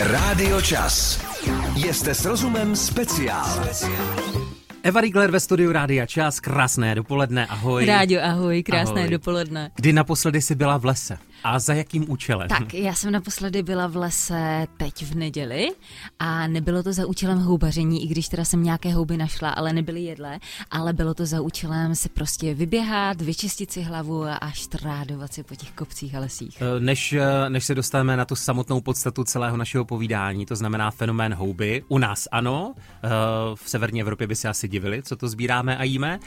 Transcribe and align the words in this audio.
Rádio 0.00 0.60
Čas. 0.60 1.20
Jste 1.92 2.14
s 2.14 2.24
rozumem 2.24 2.76
speciál. 2.76 3.68
Eva 4.82 5.00
Rigler 5.00 5.30
ve 5.30 5.40
studiu 5.40 5.72
Rádia 5.72 6.06
Čas, 6.06 6.40
krásné 6.40 6.94
dopoledne, 6.94 7.46
ahoj. 7.46 7.86
Rádio, 7.86 8.20
ahoj, 8.24 8.62
krásné 8.62 9.00
Ahoj. 9.00 9.10
dopoledne. 9.10 9.70
Kdy 9.74 9.92
naposledy 9.92 10.40
jsi 10.42 10.54
byla 10.54 10.78
v 10.78 10.84
lese? 10.84 11.18
A 11.44 11.58
za 11.58 11.74
jakým 11.74 12.10
účelem? 12.10 12.48
Tak, 12.48 12.74
já 12.74 12.94
jsem 12.94 13.12
naposledy 13.12 13.62
byla 13.62 13.86
v 13.86 13.96
lese 13.96 14.66
teď 14.76 15.04
v 15.04 15.14
neděli 15.14 15.68
a 16.18 16.46
nebylo 16.46 16.82
to 16.82 16.92
za 16.92 17.06
účelem 17.06 17.38
houbaření, 17.38 18.04
i 18.04 18.06
když 18.06 18.28
teda 18.28 18.44
jsem 18.44 18.62
nějaké 18.62 18.92
houby 18.92 19.16
našla, 19.16 19.50
ale 19.50 19.72
nebyly 19.72 20.02
jedlé, 20.02 20.38
ale 20.70 20.92
bylo 20.92 21.14
to 21.14 21.26
za 21.26 21.40
účelem 21.40 21.94
se 21.94 22.08
prostě 22.08 22.54
vyběhat, 22.54 23.20
vyčistit 23.22 23.72
si 23.72 23.82
hlavu 23.82 24.24
a 24.24 24.50
štrádovat 24.52 25.32
si 25.32 25.42
po 25.42 25.54
těch 25.54 25.70
kopcích 25.70 26.14
a 26.14 26.20
lesích. 26.20 26.62
Eh, 26.62 26.80
Než, 26.80 27.12
eh, 27.12 27.50
než 27.50 27.64
se 27.64 27.74
dostaneme 27.74 28.16
na 28.16 28.24
tu 28.24 28.36
samotnou 28.36 28.80
podstatu 28.80 29.24
celého 29.24 29.56
našeho 29.56 29.84
povídání, 29.84 30.46
to 30.46 30.56
znamená 30.56 30.90
fenomén 30.90 31.34
houby, 31.34 31.82
u 31.88 31.98
nás 31.98 32.28
ano, 32.32 32.74
eh, 32.76 33.08
v 33.54 33.70
severní 33.70 34.00
Evropě 34.00 34.26
by 34.26 34.36
se 34.36 34.48
asi 34.48 34.68
divili, 34.68 35.02
co 35.02 35.16
to 35.16 35.28
sbíráme 35.28 35.76
a 35.76 35.84
jíme. 35.84 36.18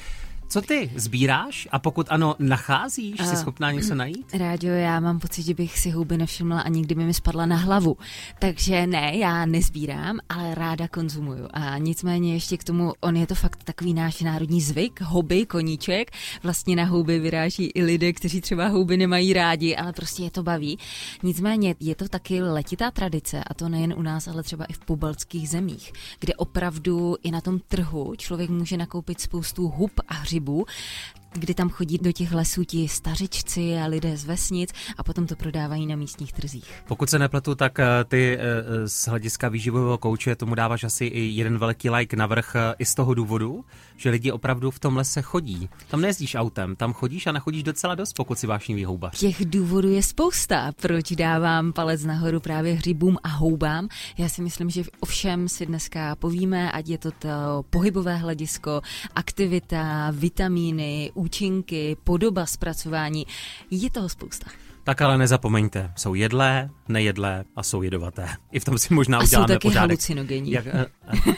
Co 0.47 0.61
ty 0.61 0.91
sbíráš 0.95 1.67
a 1.71 1.79
pokud 1.79 2.07
ano, 2.09 2.35
nacházíš, 2.39 3.15
jsi 3.19 3.33
Eh, 3.33 3.35
schopná 3.37 3.71
něco 3.71 3.95
najít? 3.95 4.33
Rádio, 4.33 4.73
já 4.73 4.99
mám 4.99 5.19
pocit, 5.19 5.43
že 5.43 5.53
bych 5.53 5.79
si 5.79 5.89
houby 5.89 6.17
nevšimla 6.17 6.61
ani 6.61 6.81
kdyby 6.81 7.03
mi 7.03 7.13
spadla 7.13 7.45
na 7.45 7.55
hlavu. 7.55 7.97
Takže 8.39 8.87
ne, 8.87 9.17
já 9.17 9.45
nezbírám, 9.45 10.19
ale 10.29 10.55
ráda 10.55 10.87
konzumuju. 10.87 11.47
A 11.53 11.77
nicméně 11.77 12.33
ještě 12.33 12.57
k 12.57 12.63
tomu, 12.63 12.93
on 13.01 13.15
je 13.17 13.27
to 13.27 13.35
fakt 13.35 13.63
takový 13.63 13.93
náš 13.93 14.21
národní 14.21 14.61
zvyk, 14.61 15.01
houby, 15.01 15.45
koníček. 15.45 16.11
Vlastně 16.43 16.75
na 16.75 16.85
houby 16.85 17.19
vyráží 17.19 17.65
i 17.65 17.83
lidé, 17.83 18.13
kteří 18.13 18.41
třeba 18.41 18.67
houby 18.67 18.97
nemají 18.97 19.33
rádi, 19.33 19.75
ale 19.75 19.93
prostě 19.93 20.23
je 20.23 20.31
to 20.31 20.43
baví. 20.43 20.77
Nicméně 21.23 21.75
je 21.79 21.95
to 21.95 22.07
taky 22.07 22.41
letitá 22.41 22.91
tradice, 22.91 23.43
a 23.47 23.53
to 23.53 23.69
nejen 23.69 23.93
u 23.97 24.01
nás, 24.01 24.27
ale 24.27 24.43
třeba 24.43 24.65
i 24.65 24.73
v 24.73 24.79
pobaltských 24.79 25.49
zemích, 25.49 25.93
kde 26.19 26.35
opravdu 26.35 27.15
i 27.23 27.31
na 27.31 27.41
tom 27.41 27.59
trhu 27.59 28.13
člověk 28.17 28.49
může 28.49 28.77
nakoupit 28.77 29.21
spoustu 29.21 29.67
hub 29.67 29.91
a 30.07 30.23
hřibů, 30.33 30.65
kdy 31.33 31.53
tam 31.53 31.69
chodí 31.69 31.97
do 31.97 32.11
těch 32.11 32.31
lesů 32.31 32.63
ti 32.63 32.87
stařičci 32.87 33.77
a 33.77 33.85
lidé 33.85 34.17
z 34.17 34.25
vesnic 34.25 34.69
a 34.97 35.03
potom 35.03 35.27
to 35.27 35.35
prodávají 35.35 35.85
na 35.85 35.95
místních 35.95 36.33
trzích. 36.33 36.83
Pokud 36.87 37.09
se 37.09 37.19
nepletu, 37.19 37.55
tak 37.55 37.79
eh, 37.79 37.85
ty 38.07 38.37
eh, 38.37 38.87
z 38.87 39.07
hlediska 39.07 39.49
výživového 39.49 39.97
kouče 39.97 40.35
tomu 40.35 40.55
dáváš 40.55 40.83
asi 40.83 41.05
i 41.05 41.21
jeden 41.21 41.57
velký 41.57 41.89
like 41.89 42.15
navrh 42.15 42.55
eh, 42.55 42.75
i 42.79 42.85
z 42.85 42.95
toho 42.95 43.13
důvodu, 43.13 43.65
že 43.97 44.09
lidi 44.09 44.31
opravdu 44.31 44.71
v 44.71 44.79
tom 44.79 44.97
lese 44.97 45.21
chodí. 45.21 45.69
Tam 45.87 46.01
nejezdíš 46.01 46.35
autem, 46.35 46.75
tam 46.75 46.93
chodíš 46.93 47.27
a 47.27 47.31
nachodíš 47.31 47.63
docela 47.63 47.95
dost, 47.95 48.13
pokud 48.13 48.39
si 48.39 48.47
vášnivý 48.47 48.85
houbař. 48.85 49.19
Těch 49.19 49.45
důvodů 49.45 49.89
je 49.89 50.03
spousta, 50.03 50.71
proč 50.81 51.11
dávám 51.11 51.73
palec 51.73 52.03
nahoru 52.03 52.39
právě 52.39 52.73
hřibům 52.73 53.17
a 53.23 53.27
houbám. 53.27 53.87
Já 54.17 54.29
si 54.29 54.41
myslím, 54.41 54.69
že 54.69 54.83
o 54.99 55.05
všem 55.05 55.49
si 55.49 55.65
dneska 55.65 56.15
povíme, 56.15 56.71
ať 56.71 56.89
je 56.89 56.97
to 56.97 57.11
to 57.11 57.29
pohybové 57.69 58.15
hledisko, 58.17 58.81
aktivita, 59.15 60.11
vitamíny, 60.11 61.11
účinky, 61.13 61.97
podoba 62.03 62.45
zpracování. 62.45 63.27
Je 63.71 63.89
toho 63.91 64.09
spousta. 64.09 64.45
Tak 64.83 65.01
ale 65.01 65.17
nezapomeňte, 65.17 65.91
jsou 65.95 66.13
jedlé, 66.13 66.69
nejedlé 66.87 67.43
a 67.55 67.63
jsou 67.63 67.81
jedovaté. 67.81 68.29
I 68.51 68.59
v 68.59 68.65
tom 68.65 68.77
si 68.77 68.93
možná 68.93 69.17
A 69.17 69.21
jsou 69.21 69.27
uděláme 69.27 69.47
taky 69.47 69.67
pořádek. 69.67 69.99
Jak, 70.29 70.67
eh, 70.67 70.85
eh, 71.07 71.33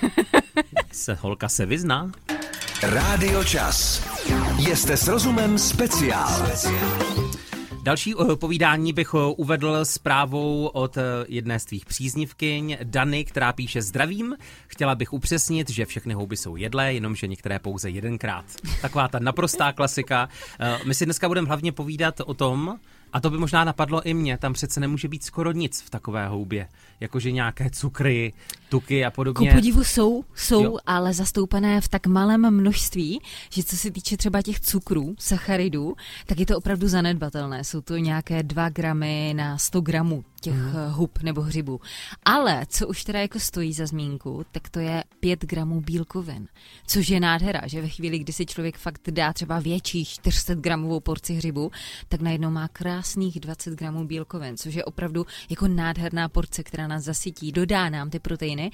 se 0.91 1.13
holka 1.13 1.49
se 1.49 1.65
vyzná? 1.65 2.11
Rádio 2.83 3.43
Čas. 3.43 4.07
Jste 4.57 4.97
s 4.97 5.07
rozumem 5.07 5.57
speciál. 5.57 6.47
Další 7.83 8.13
eh, 8.13 8.35
povídání 8.35 8.93
bych 8.93 9.09
eh, 9.13 9.17
uvedl 9.37 9.85
zprávou 9.85 10.65
od 10.65 10.97
eh, 10.97 11.01
jedné 11.27 11.59
z 11.59 11.65
tvých 11.65 11.85
příznivkyň, 11.85 12.77
Dany, 12.83 13.25
která 13.25 13.53
píše 13.53 13.81
zdravím. 13.81 14.35
Chtěla 14.67 14.95
bych 14.95 15.13
upřesnit, 15.13 15.69
že 15.69 15.85
všechny 15.85 16.13
houby 16.13 16.37
jsou 16.37 16.55
jedlé, 16.55 16.93
jenomže 16.93 17.27
některé 17.27 17.59
pouze 17.59 17.89
jedenkrát. 17.89 18.45
Taková 18.81 19.07
ta 19.07 19.19
naprostá 19.19 19.71
klasika. 19.71 20.29
My 20.85 20.95
si 20.95 21.05
dneska 21.05 21.27
budeme 21.27 21.47
hlavně 21.47 21.71
povídat 21.71 22.21
o 22.25 22.33
tom, 22.33 22.79
a 23.15 23.19
to 23.19 23.29
by 23.29 23.37
možná 23.37 23.63
napadlo 23.63 24.01
i 24.01 24.13
mě, 24.13 24.37
tam 24.37 24.53
přece 24.53 24.79
nemůže 24.79 25.07
být 25.07 25.23
skoro 25.23 25.51
nic 25.51 25.81
v 25.81 25.89
takové 25.89 26.27
houbě. 26.27 26.67
Jakože 26.99 27.31
nějaké 27.31 27.69
cukry, 27.69 28.33
tuky 28.69 29.05
a 29.05 29.11
Ku 29.11 29.15
podobně. 29.15 29.51
podivu 29.53 29.83
jsou, 29.83 30.23
jsou, 30.35 30.63
jo. 30.63 30.77
ale 30.85 31.13
zastoupené 31.13 31.81
v 31.81 31.87
tak 31.87 32.07
malém 32.07 32.51
množství, 32.51 33.21
že 33.49 33.63
co 33.63 33.77
se 33.77 33.91
týče 33.91 34.17
třeba 34.17 34.41
těch 34.41 34.59
cukrů, 34.59 35.15
sacharidů, 35.19 35.95
tak 36.25 36.39
je 36.39 36.45
to 36.45 36.57
opravdu 36.57 36.87
zanedbatelné. 36.87 37.63
Jsou 37.63 37.81
to 37.81 37.97
nějaké 37.97 38.43
2 38.43 38.69
gramy 38.69 39.33
na 39.35 39.57
100 39.57 39.81
gramů 39.81 40.23
těch 40.45 40.53
Mhm. 40.53 40.85
mm. 40.85 40.91
hub 40.91 41.19
nebo 41.23 41.41
hřibů. 41.41 41.81
Ale 42.25 42.65
co 42.69 42.87
už 42.87 43.03
teda 43.03 43.19
jako 43.19 43.39
stojí 43.39 43.73
za 43.73 43.85
zmínku, 43.85 44.45
tak 44.51 44.69
to 44.69 44.79
je 44.79 45.03
5 45.19 45.45
gramů 45.45 45.81
bílkovin. 45.81 46.47
Což 46.87 47.09
je 47.09 47.19
nádhera, 47.19 47.61
že 47.65 47.81
ve 47.81 47.89
chvíli, 47.89 48.19
kdy 48.19 48.33
si 48.33 48.45
člověk 48.45 48.77
fakt 48.77 49.09
dá 49.09 49.33
třeba 49.33 49.59
větší 49.59 50.05
400 50.05 50.53
gramovou 50.55 50.99
porci 50.99 51.33
hřibu, 51.33 51.71
tak 52.09 52.21
najednou 52.21 52.51
má 52.51 52.67
krásných 52.67 53.39
20 53.39 53.73
gramů 53.73 54.05
bílkovin, 54.07 54.57
což 54.57 54.73
je 54.75 54.85
opravdu 54.85 55.25
jako 55.49 55.67
nádherná 55.67 56.29
porce, 56.29 56.63
která 56.63 56.87
nás 56.87 57.03
zasytí, 57.03 57.51
dodá 57.51 57.89
nám 57.89 58.09
ty 58.09 58.19
proteiny. 58.19 58.71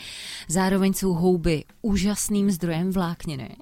Zároveň 0.47 0.93
jsou 0.93 1.13
houby 1.13 1.63
úžasným 1.81 2.51
zdrojem 2.51 2.91
vlákniny, 2.91 3.55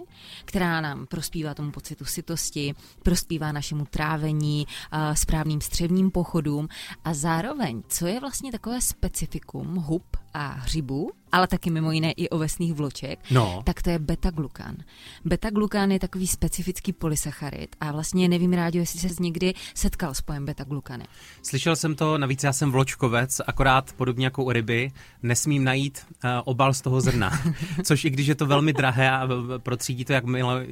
která 0.45 0.81
nám 0.81 1.05
prospívá 1.05 1.53
tomu 1.53 1.71
pocitu 1.71 2.05
sytosti, 2.05 2.73
prospívá 3.03 3.51
našemu 3.51 3.85
trávení, 3.85 4.67
a 4.91 5.15
správným 5.15 5.61
střevním 5.61 6.11
pochodům 6.11 6.67
a 7.05 7.13
zároveň, 7.13 7.83
co 7.87 7.98
je 8.07 8.19
vlastně 8.19 8.51
takové 8.51 8.81
specifikum 8.81 9.75
hub 9.75 10.17
a 10.33 10.47
hřibů, 10.47 11.09
ale 11.31 11.47
taky 11.47 11.69
mimo 11.69 11.91
jiné 11.91 12.11
i 12.11 12.29
ovesných 12.29 12.73
vloček, 12.73 13.19
No. 13.31 13.61
tak 13.65 13.81
to 13.81 13.89
je 13.89 13.99
beta-glukan. 13.99 14.75
Beta-glukan 15.25 15.91
je 15.91 15.99
takový 15.99 16.27
specifický 16.27 16.93
polysacharid 16.93 17.75
a 17.79 17.91
vlastně 17.91 18.27
nevím 18.29 18.53
rádi, 18.53 18.77
jestli 18.79 18.99
se 18.99 19.23
někdy 19.23 19.53
setkal 19.75 20.13
s 20.13 20.21
pojem 20.21 20.45
beta-glukany. 20.45 21.03
Slyšel 21.43 21.75
jsem 21.75 21.95
to, 21.95 22.17
navíc 22.17 22.43
já 22.43 22.53
jsem 22.53 22.71
vločkovec, 22.71 23.41
akorát 23.47 23.93
podobně 23.93 24.25
jako 24.25 24.43
u 24.43 24.51
ryby, 24.51 24.91
nesmím 25.23 25.63
najít 25.63 25.99
uh, 26.23 26.29
obal 26.45 26.73
z 26.73 26.81
toho 26.81 27.01
zrna. 27.01 27.39
Což 27.83 28.05
i 28.05 28.09
když 28.09 28.27
je 28.27 28.35
to 28.35 28.45
velmi 28.45 28.73
drahé 28.73 29.11
a 29.11 29.27
procídí 29.57 30.05
to, 30.05 30.13
jak 30.13 30.23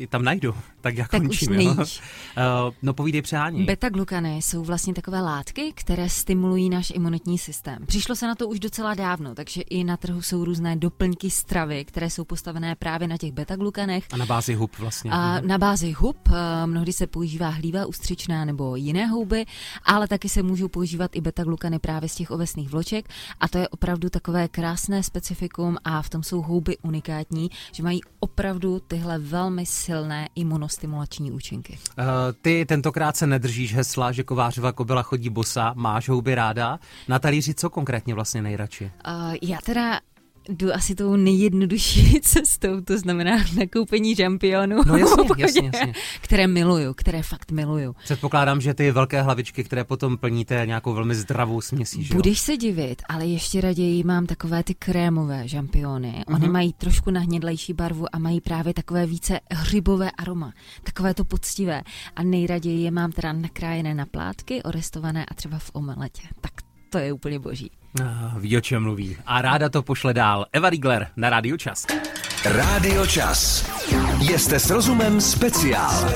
tam 0.10 0.24
najdu, 0.24 0.56
tak 0.82 0.98
já 0.98 1.08
Tak 1.08 1.22
už 1.22 1.28
končím. 1.28 1.54
jo. 1.54 1.74
nejíš. 1.76 2.00
Uh, 2.38 2.74
no 2.82 2.94
povídej 2.94 3.22
přání. 3.22 3.66
Beta-glukany 3.66 4.38
jsou 4.38 4.64
vlastně 4.64 4.94
takové 4.94 5.22
látky, 5.22 5.72
které 5.76 6.10
stimulují 6.10 6.70
náš 6.70 6.92
imunitní 6.96 7.38
systém. 7.38 7.78
Přišlo 7.86 8.16
se 8.16 8.28
na 8.28 8.36
to 8.36 8.48
už 8.48 8.60
docela 8.60 8.94
dávno, 8.94 9.36
takže 9.48 9.62
i 9.62 9.84
na 9.84 9.98
trhu 9.98 10.22
jsou 10.22 10.46
různé 10.46 10.76
doplňky 10.76 11.32
stravy, 11.32 11.86
které 11.86 12.10
jsou 12.10 12.24
postavené 12.24 12.76
právě 12.76 13.08
na 13.08 13.18
těch 13.18 13.32
beta-glukanech. 13.32 14.04
a 14.12 14.18
na 14.18 14.26
bázi 14.26 14.54
hub 14.54 14.78
vlastně. 14.80 15.12
A 15.12 15.42
na 15.42 15.58
bázi 15.58 15.92
hub 15.92 16.18
eh, 16.28 16.68
mnohdy 16.68 16.94
se 16.94 17.08
používá 17.08 17.50
hlíva 17.50 17.86
ústřičná 17.86 18.46
nebo 18.46 18.76
jiné 18.76 19.06
houby, 19.06 19.46
ale 19.86 20.08
taky 20.08 20.30
se 20.30 20.44
můžou 20.44 20.68
používat 20.68 21.16
i 21.16 21.22
beta-glukany 21.22 21.80
právě 21.80 22.10
z 22.10 22.16
těch 22.16 22.32
ovesných 22.32 22.70
vloček 22.70 23.10
a 23.40 23.48
to 23.48 23.58
je 23.58 23.68
opravdu 23.68 24.10
takové 24.10 24.48
krásné 24.48 25.04
specifikum 25.04 25.78
a 25.84 26.02
v 26.02 26.10
tom 26.10 26.24
jsou 26.24 26.42
houby 26.42 26.78
unikátní, 26.82 27.50
že 27.72 27.84
mají 27.84 28.02
opravdu 28.20 28.80
tyhle 28.88 29.20
velmi 29.20 29.66
silné 29.66 30.30
imunostimulační 30.36 31.32
účinky. 31.32 31.80
Uh, 31.98 32.06
ty 32.42 32.66
tentokrát 32.66 33.18
se 33.18 33.28
nedržíš 33.28 33.76
hesla, 33.76 34.12
že 34.12 34.24
kovářova 34.24 34.72
kobila 34.72 35.02
chodí 35.02 35.30
bosa, 35.30 35.74
máš 35.76 36.10
houby 36.10 36.36
ráda. 36.36 36.80
Na 37.08 37.20
talíři 37.20 37.54
co 37.54 37.70
konkrétně 37.70 38.14
vlastně 38.14 38.42
nejradši? 38.42 38.92
Uh, 39.08 39.37
já 39.42 39.58
teda 39.66 40.00
jdu 40.50 40.74
asi 40.74 40.96
tou 40.96 41.16
nejjednodušší 41.16 42.20
cestou, 42.22 42.82
to 42.82 42.98
znamená 42.98 43.38
nakoupení 43.60 44.16
žampionů, 44.16 44.78
No 44.88 44.98
jasně, 44.98 45.24
jasně, 45.38 45.72
jasně. 45.74 45.94
které 46.22 46.48
miluju, 46.48 46.94
které 46.94 47.24
fakt 47.24 47.52
miluju. 47.52 47.96
Předpokládám, 48.04 48.62
že 48.62 48.74
ty 48.74 48.92
velké 48.92 49.22
hlavičky, 49.22 49.64
které 49.64 49.84
potom 49.84 50.18
plníte 50.18 50.64
nějakou 50.66 50.94
velmi 50.94 51.16
zdravou 51.16 51.62
směsí, 51.62 52.04
že 52.04 52.14
jo? 52.14 52.16
Budeš 52.16 52.40
se 52.40 52.58
divit, 52.58 53.02
ale 53.10 53.26
ještě 53.26 53.62
raději 53.62 54.04
mám 54.04 54.26
takové 54.26 54.64
ty 54.64 54.74
krémové 54.76 55.48
žampiony. 55.48 56.24
Mhm. 56.28 56.36
Ony 56.36 56.50
mají 56.50 56.74
trošku 56.74 57.12
nahnědlejší 57.12 57.74
barvu 57.74 58.06
a 58.16 58.20
mají 58.20 58.42
právě 58.42 58.74
takové 58.74 59.06
více 59.06 59.40
hřibové 59.52 60.12
aroma. 60.12 60.54
Takové 60.84 61.14
to 61.14 61.24
poctivé. 61.26 61.82
A 62.16 62.24
nejraději 62.24 62.82
je 62.84 62.92
mám 62.92 63.12
teda 63.12 63.34
nakrájené 63.34 63.94
na 63.94 64.06
plátky, 64.06 64.64
orestované 64.64 65.26
a 65.26 65.34
třeba 65.34 65.60
v 65.60 65.72
omeletě. 65.74 66.22
Tak 66.42 66.52
to 66.90 66.98
je 66.98 67.14
úplně 67.14 67.40
boží. 67.40 67.72
Ah, 68.02 68.40
ví, 68.40 68.58
o 68.58 68.62
čem 68.62 68.84
mluví. 68.84 69.18
A 69.26 69.42
ráda 69.42 69.70
to 69.70 69.84
pošle 69.84 70.14
dál. 70.14 70.46
Eva 70.54 70.70
Riegler 70.70 71.08
na 71.16 71.30
Rádiu 71.30 71.58
Čas. 71.58 71.86
Rádio 72.46 73.06
Čas. 73.08 73.70
Jste 74.20 74.60
s 74.60 74.70
rozumem 74.70 75.22
speciál. 75.22 76.14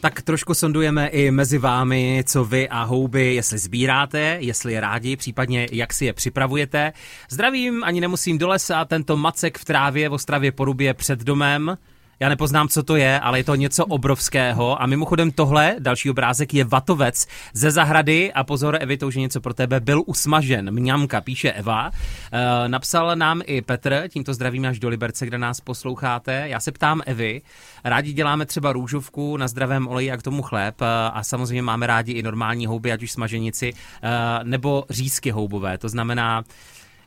Tak 0.00 0.22
trošku 0.22 0.54
sondujeme 0.54 1.06
i 1.06 1.30
mezi 1.30 1.58
vámi, 1.58 2.24
co 2.26 2.44
vy 2.44 2.68
a 2.68 2.82
houby, 2.82 3.34
jestli 3.34 3.58
sbíráte, 3.58 4.36
jestli 4.40 4.72
je 4.72 4.80
rádi, 4.80 5.16
případně 5.16 5.68
jak 5.72 5.92
si 5.92 6.04
je 6.04 6.12
připravujete. 6.12 6.92
Zdravím, 7.30 7.84
ani 7.84 8.00
nemusím 8.00 8.38
do 8.38 8.48
lesa, 8.48 8.84
tento 8.84 9.16
macek 9.16 9.58
v 9.58 9.64
trávě 9.64 10.08
v 10.08 10.12
Ostravě 10.12 10.52
Porubě 10.52 10.94
před 10.94 11.18
domem 11.20 11.76
Já 12.20 12.28
nepoznám, 12.28 12.68
co 12.68 12.82
to 12.82 12.96
je, 12.96 13.20
ale 13.20 13.38
je 13.38 13.44
to 13.44 13.54
něco 13.54 13.86
obrovského. 13.86 14.82
A 14.82 14.86
mimochodem 14.86 15.30
tohle, 15.30 15.76
další 15.78 16.10
obrázek, 16.10 16.54
je 16.54 16.64
vatovec 16.64 17.26
ze 17.52 17.70
zahrady. 17.70 18.32
A 18.32 18.44
pozor, 18.44 18.78
Evi, 18.80 18.96
to 18.96 19.06
už 19.06 19.14
je 19.14 19.20
něco 19.20 19.40
pro 19.40 19.54
tebe. 19.54 19.80
Byl 19.80 20.02
usmažen. 20.06 20.70
Mňamka, 20.70 21.20
píše 21.20 21.52
Eva. 21.52 21.90
E, 22.32 22.68
napsal 22.68 23.16
nám 23.16 23.42
i 23.46 23.62
Petr, 23.62 24.04
tímto 24.08 24.34
zdravím 24.34 24.64
až 24.64 24.78
do 24.78 24.88
Liberce, 24.88 25.26
kde 25.26 25.38
nás 25.38 25.60
posloucháte. 25.60 26.48
Já 26.48 26.60
se 26.60 26.72
ptám 26.72 27.02
Evy. 27.06 27.42
Rádi 27.84 28.12
děláme 28.12 28.46
třeba 28.46 28.72
růžovku 28.72 29.36
na 29.36 29.48
zdravém 29.48 29.88
oleji 29.88 30.10
a 30.10 30.16
k 30.16 30.22
tomu 30.22 30.42
chléb. 30.42 30.82
E, 30.82 30.86
a 31.12 31.22
samozřejmě 31.22 31.62
máme 31.62 31.86
rádi 31.86 32.12
i 32.12 32.22
normální 32.22 32.66
houby, 32.66 32.92
ať 32.92 33.02
už 33.02 33.12
smaženici, 33.12 33.72
e, 33.72 34.44
nebo 34.44 34.84
řízky 34.90 35.30
houbové. 35.30 35.78
To 35.78 35.88
znamená, 35.88 36.44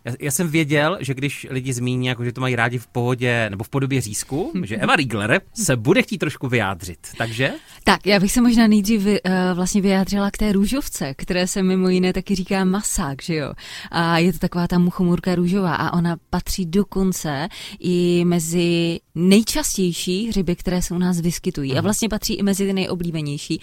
já, 0.07 0.13
já 0.19 0.31
jsem 0.31 0.49
věděl, 0.49 0.97
že 0.99 1.13
když 1.13 1.47
lidi 1.49 1.73
zmíní, 1.73 2.07
jako, 2.07 2.25
že 2.25 2.31
to 2.31 2.41
mají 2.41 2.55
rádi 2.55 2.77
v 2.77 2.87
pohodě 2.87 3.49
nebo 3.49 3.63
v 3.63 3.69
podobě 3.69 4.01
řízku, 4.01 4.51
že 4.63 4.77
Eva 4.77 4.95
Riegler 4.95 5.41
se 5.53 5.75
bude 5.75 6.01
chtít 6.01 6.17
trošku 6.17 6.47
vyjádřit. 6.47 6.99
Takže? 7.17 7.53
Tak, 7.83 8.05
já 8.05 8.19
bych 8.19 8.31
se 8.31 8.41
možná 8.41 8.67
nejdřív 8.67 9.05
uh, 9.05 9.15
vlastně 9.53 9.81
vyjádřila 9.81 10.31
k 10.31 10.37
té 10.37 10.51
růžovce, 10.51 11.13
které 11.17 11.47
se 11.47 11.63
mimo 11.63 11.89
jiné 11.89 12.13
taky 12.13 12.35
říká 12.35 12.63
masák, 12.63 13.23
že 13.23 13.35
jo? 13.35 13.53
A 13.91 14.17
je 14.17 14.33
to 14.33 14.39
taková 14.39 14.67
ta 14.67 14.79
muchomurka 14.79 15.35
růžová 15.35 15.75
a 15.75 15.93
ona 15.93 16.17
patří 16.29 16.65
dokonce 16.65 17.47
i 17.79 18.23
mezi 18.25 18.99
nejčastější 19.15 20.27
hřiby, 20.27 20.55
které 20.55 20.81
se 20.81 20.93
u 20.93 20.97
nás 20.97 21.21
vyskytují. 21.21 21.77
A 21.77 21.81
vlastně 21.81 22.09
patří 22.09 22.33
i 22.33 22.43
mezi 22.43 22.65
ty 22.65 22.73
nejoblíbenější. 22.73 23.61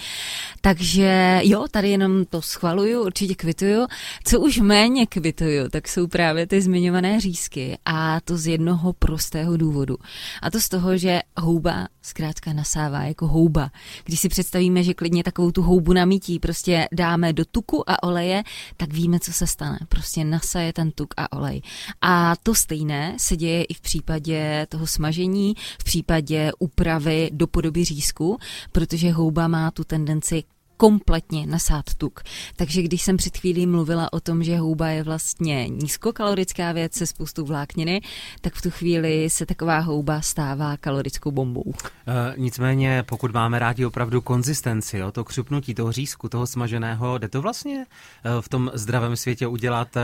Takže 0.60 1.40
jo, 1.42 1.64
tady 1.70 1.90
jenom 1.90 2.24
to 2.24 2.42
schvaluju, 2.42 3.02
určitě 3.04 3.34
kvituju. 3.34 3.86
Co 4.24 4.40
už 4.40 4.58
méně 4.58 5.06
kvituju, 5.06 5.68
tak 5.68 5.88
jsou 5.88 6.06
právě 6.06 6.33
ty 6.46 6.62
zmiňované 6.62 7.20
řízky. 7.20 7.78
A 7.84 8.20
to 8.20 8.38
z 8.38 8.46
jednoho 8.46 8.92
prostého 8.92 9.56
důvodu. 9.56 9.96
A 10.42 10.50
to 10.50 10.60
z 10.60 10.68
toho, 10.68 10.98
že 10.98 11.20
houba 11.36 11.88
zkrátka 12.02 12.52
nasává 12.52 13.02
jako 13.02 13.26
houba. 13.26 13.70
Když 14.04 14.20
si 14.20 14.28
představíme, 14.28 14.82
že 14.82 14.94
klidně 14.94 15.24
takovou 15.24 15.50
tu 15.50 15.62
houbu 15.62 15.92
namítí 15.92 16.38
prostě 16.38 16.88
dáme 16.92 17.32
do 17.32 17.44
tuku 17.44 17.90
a 17.90 18.02
oleje, 18.02 18.42
tak 18.76 18.92
víme, 18.92 19.20
co 19.20 19.32
se 19.32 19.46
stane. 19.46 19.78
Prostě 19.88 20.24
nasaje 20.24 20.72
ten 20.72 20.90
tuk 20.90 21.14
a 21.16 21.32
olej. 21.32 21.62
A 22.00 22.36
to 22.42 22.54
stejné 22.54 23.14
se 23.18 23.36
děje 23.36 23.64
i 23.64 23.74
v 23.74 23.80
případě 23.80 24.66
toho 24.68 24.86
smažení 24.86 25.54
v 25.80 25.84
případě 25.84 26.50
úpravy 26.58 27.30
do 27.32 27.46
podoby 27.46 27.84
řízku, 27.84 28.38
protože 28.72 29.10
houba 29.10 29.48
má 29.48 29.70
tu 29.70 29.84
tendenci 29.84 30.44
kompletně 30.76 31.46
nasát 31.46 31.84
tuk. 31.98 32.22
Takže 32.56 32.82
když 32.82 33.02
jsem 33.02 33.16
před 33.16 33.36
chvílí 33.36 33.66
mluvila 33.66 34.12
o 34.12 34.20
tom, 34.20 34.44
že 34.44 34.56
houba 34.56 34.88
je 34.88 35.02
vlastně 35.02 35.68
nízkokalorická 35.68 36.72
věc 36.72 36.94
se 36.94 37.06
spoustou 37.06 37.44
vlákniny, 37.44 38.00
tak 38.40 38.54
v 38.54 38.62
tu 38.62 38.70
chvíli 38.70 39.30
se 39.30 39.46
taková 39.46 39.78
houba 39.78 40.20
stává 40.20 40.76
kalorickou 40.76 41.30
bombou. 41.30 41.72
E, 42.06 42.34
nicméně, 42.36 43.04
pokud 43.08 43.32
máme 43.32 43.58
rádi 43.58 43.84
opravdu 43.84 44.20
konzistenci, 44.20 44.98
jo, 44.98 45.12
to 45.12 45.24
křupnutí 45.24 45.74
toho 45.74 45.92
řízku, 45.92 46.28
toho 46.28 46.46
smaženého, 46.46 47.18
jde 47.18 47.28
to 47.28 47.42
vlastně 47.42 47.86
e, 48.24 48.42
v 48.42 48.48
tom 48.48 48.70
zdravém 48.74 49.16
světě 49.16 49.46
udělat 49.46 49.96
e, 49.96 50.00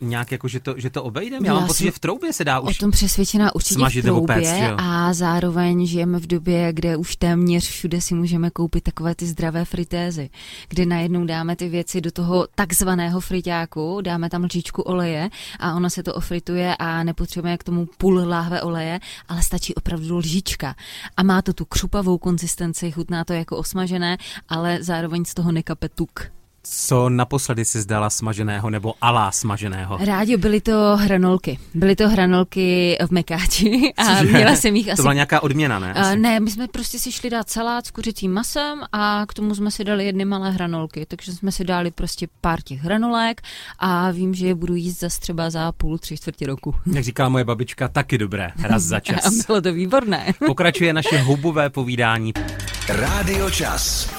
nějak 0.00 0.32
jako, 0.32 0.48
že 0.48 0.60
to, 0.60 0.74
že 0.76 0.90
to 0.90 1.04
obejdeme? 1.04 1.46
Já, 1.46 1.52
Já 1.52 1.58
mám 1.58 1.68
pocit, 1.68 1.84
že 1.84 1.90
v 1.90 1.98
troubě 1.98 2.32
se 2.32 2.44
dá 2.44 2.60
už 2.60 2.78
O 2.78 2.80
tom 2.80 2.90
přesvědčená 2.90 3.54
určitě 3.54 4.00
v 4.00 4.02
troubě 4.02 4.36
pec, 4.36 4.48
a 4.76 5.12
zároveň 5.12 5.86
žijeme 5.86 6.18
v 6.18 6.26
době, 6.26 6.72
kde 6.72 6.96
už 6.96 7.16
téměř 7.16 7.68
všude 7.68 8.00
si 8.00 8.14
můžeme 8.14 8.50
koupit 8.50 8.84
takové 8.84 9.14
ty 9.14 9.26
zdravé 9.26 9.64
frité 9.64 9.95
fritézy, 9.96 10.30
kdy 10.68 10.86
najednou 10.86 11.24
dáme 11.24 11.56
ty 11.56 11.68
věci 11.68 12.00
do 12.00 12.10
toho 12.10 12.46
takzvaného 12.54 13.20
friťáku, 13.20 14.00
dáme 14.00 14.30
tam 14.30 14.44
lžičku 14.44 14.82
oleje 14.82 15.30
a 15.58 15.74
ono 15.74 15.90
se 15.90 16.02
to 16.02 16.14
ofrituje 16.14 16.76
a 16.76 17.02
nepotřebujeme 17.02 17.58
k 17.58 17.64
tomu 17.64 17.86
půl 17.98 18.28
láhve 18.28 18.62
oleje, 18.62 19.00
ale 19.28 19.42
stačí 19.42 19.74
opravdu 19.74 20.16
lžička. 20.16 20.74
A 21.16 21.22
má 21.22 21.42
to 21.42 21.52
tu 21.52 21.64
křupavou 21.64 22.18
konzistenci, 22.18 22.92
chutná 22.92 23.24
to 23.24 23.32
jako 23.32 23.56
osmažené, 23.56 24.16
ale 24.48 24.82
zároveň 24.82 25.24
z 25.24 25.34
toho 25.34 25.52
nekape 25.52 25.88
tuk. 25.88 26.36
Co 26.70 27.08
naposledy 27.08 27.64
si 27.64 27.80
zdala 27.80 28.10
smaženého 28.10 28.70
nebo 28.70 28.94
alá 29.00 29.30
smaženého? 29.32 29.98
Rádi, 30.04 30.36
byly 30.36 30.60
to 30.60 30.96
hranolky. 30.96 31.58
Byly 31.74 31.96
to 31.96 32.08
hranolky 32.08 32.98
v 33.06 33.10
mekáči 33.10 33.92
a 33.96 34.04
Cože? 34.18 34.32
měla 34.32 34.56
jsem 34.56 34.76
jich 34.76 34.88
asi... 34.88 34.96
To 34.96 35.02
byla 35.02 35.14
nějaká 35.14 35.42
odměna, 35.42 35.78
ne? 35.78 35.94
Uh, 35.96 36.16
ne, 36.16 36.40
my 36.40 36.50
jsme 36.50 36.68
prostě 36.68 36.98
si 36.98 37.12
šli 37.12 37.30
dát 37.30 37.50
salát 37.50 37.86
s 37.86 37.90
kuřecím 37.90 38.32
masem 38.32 38.80
a 38.92 39.24
k 39.28 39.34
tomu 39.34 39.54
jsme 39.54 39.70
si 39.70 39.84
dali 39.84 40.06
jedny 40.06 40.24
malé 40.24 40.50
hranolky, 40.50 41.06
takže 41.08 41.32
jsme 41.32 41.52
si 41.52 41.64
dali 41.64 41.90
prostě 41.90 42.26
pár 42.40 42.60
těch 42.62 42.80
hranolek 42.82 43.40
a 43.78 44.10
vím, 44.10 44.34
že 44.34 44.46
je 44.46 44.54
budu 44.54 44.74
jíst 44.74 45.00
zase 45.00 45.20
třeba 45.20 45.50
za 45.50 45.72
půl, 45.72 45.98
tři 45.98 46.16
čtvrtě 46.16 46.46
roku. 46.46 46.74
Jak 46.92 47.04
říká 47.04 47.28
moje 47.28 47.44
babička, 47.44 47.88
taky 47.88 48.18
dobré, 48.18 48.50
raz 48.62 48.82
za 48.82 49.00
čas. 49.06 49.26
a 49.26 49.30
bylo 49.46 49.60
to 49.60 49.72
výborné. 49.72 50.26
Pokračuje 50.46 50.92
naše 50.92 51.18
houbové 51.18 51.70
povídání. 51.70 52.32
Rádio 52.88 53.50
Čas. 53.50 54.10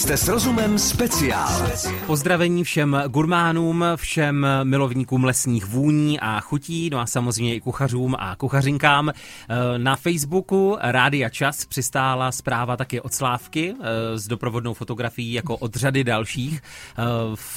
Jste 0.00 0.16
s 0.16 0.28
rozumem 0.28 0.78
speciál. 0.78 1.70
Pozdravení 2.06 2.64
všem 2.64 3.02
gurmánům, 3.08 3.84
všem 3.96 4.46
milovníkům 4.62 5.24
lesních 5.24 5.66
vůní 5.66 6.20
a 6.20 6.40
chutí, 6.40 6.90
no 6.90 6.98
a 6.98 7.06
samozřejmě 7.06 7.54
i 7.54 7.60
kuchařům 7.60 8.16
a 8.18 8.36
kuchařinkám. 8.36 9.08
Eh, 9.08 9.14
na 9.78 9.96
Facebooku 9.96 10.76
Rádia 10.80 11.28
Čas 11.28 11.64
přistála 11.64 12.32
zpráva 12.32 12.76
taky 12.76 13.00
od 13.00 13.14
Slávky 13.14 13.74
eh, 13.80 14.18
s 14.18 14.26
doprovodnou 14.26 14.74
fotografií 14.74 15.32
jako 15.32 15.56
od 15.56 15.76
řady 15.76 16.04
dalších. 16.04 16.62
Eh, 16.98 17.02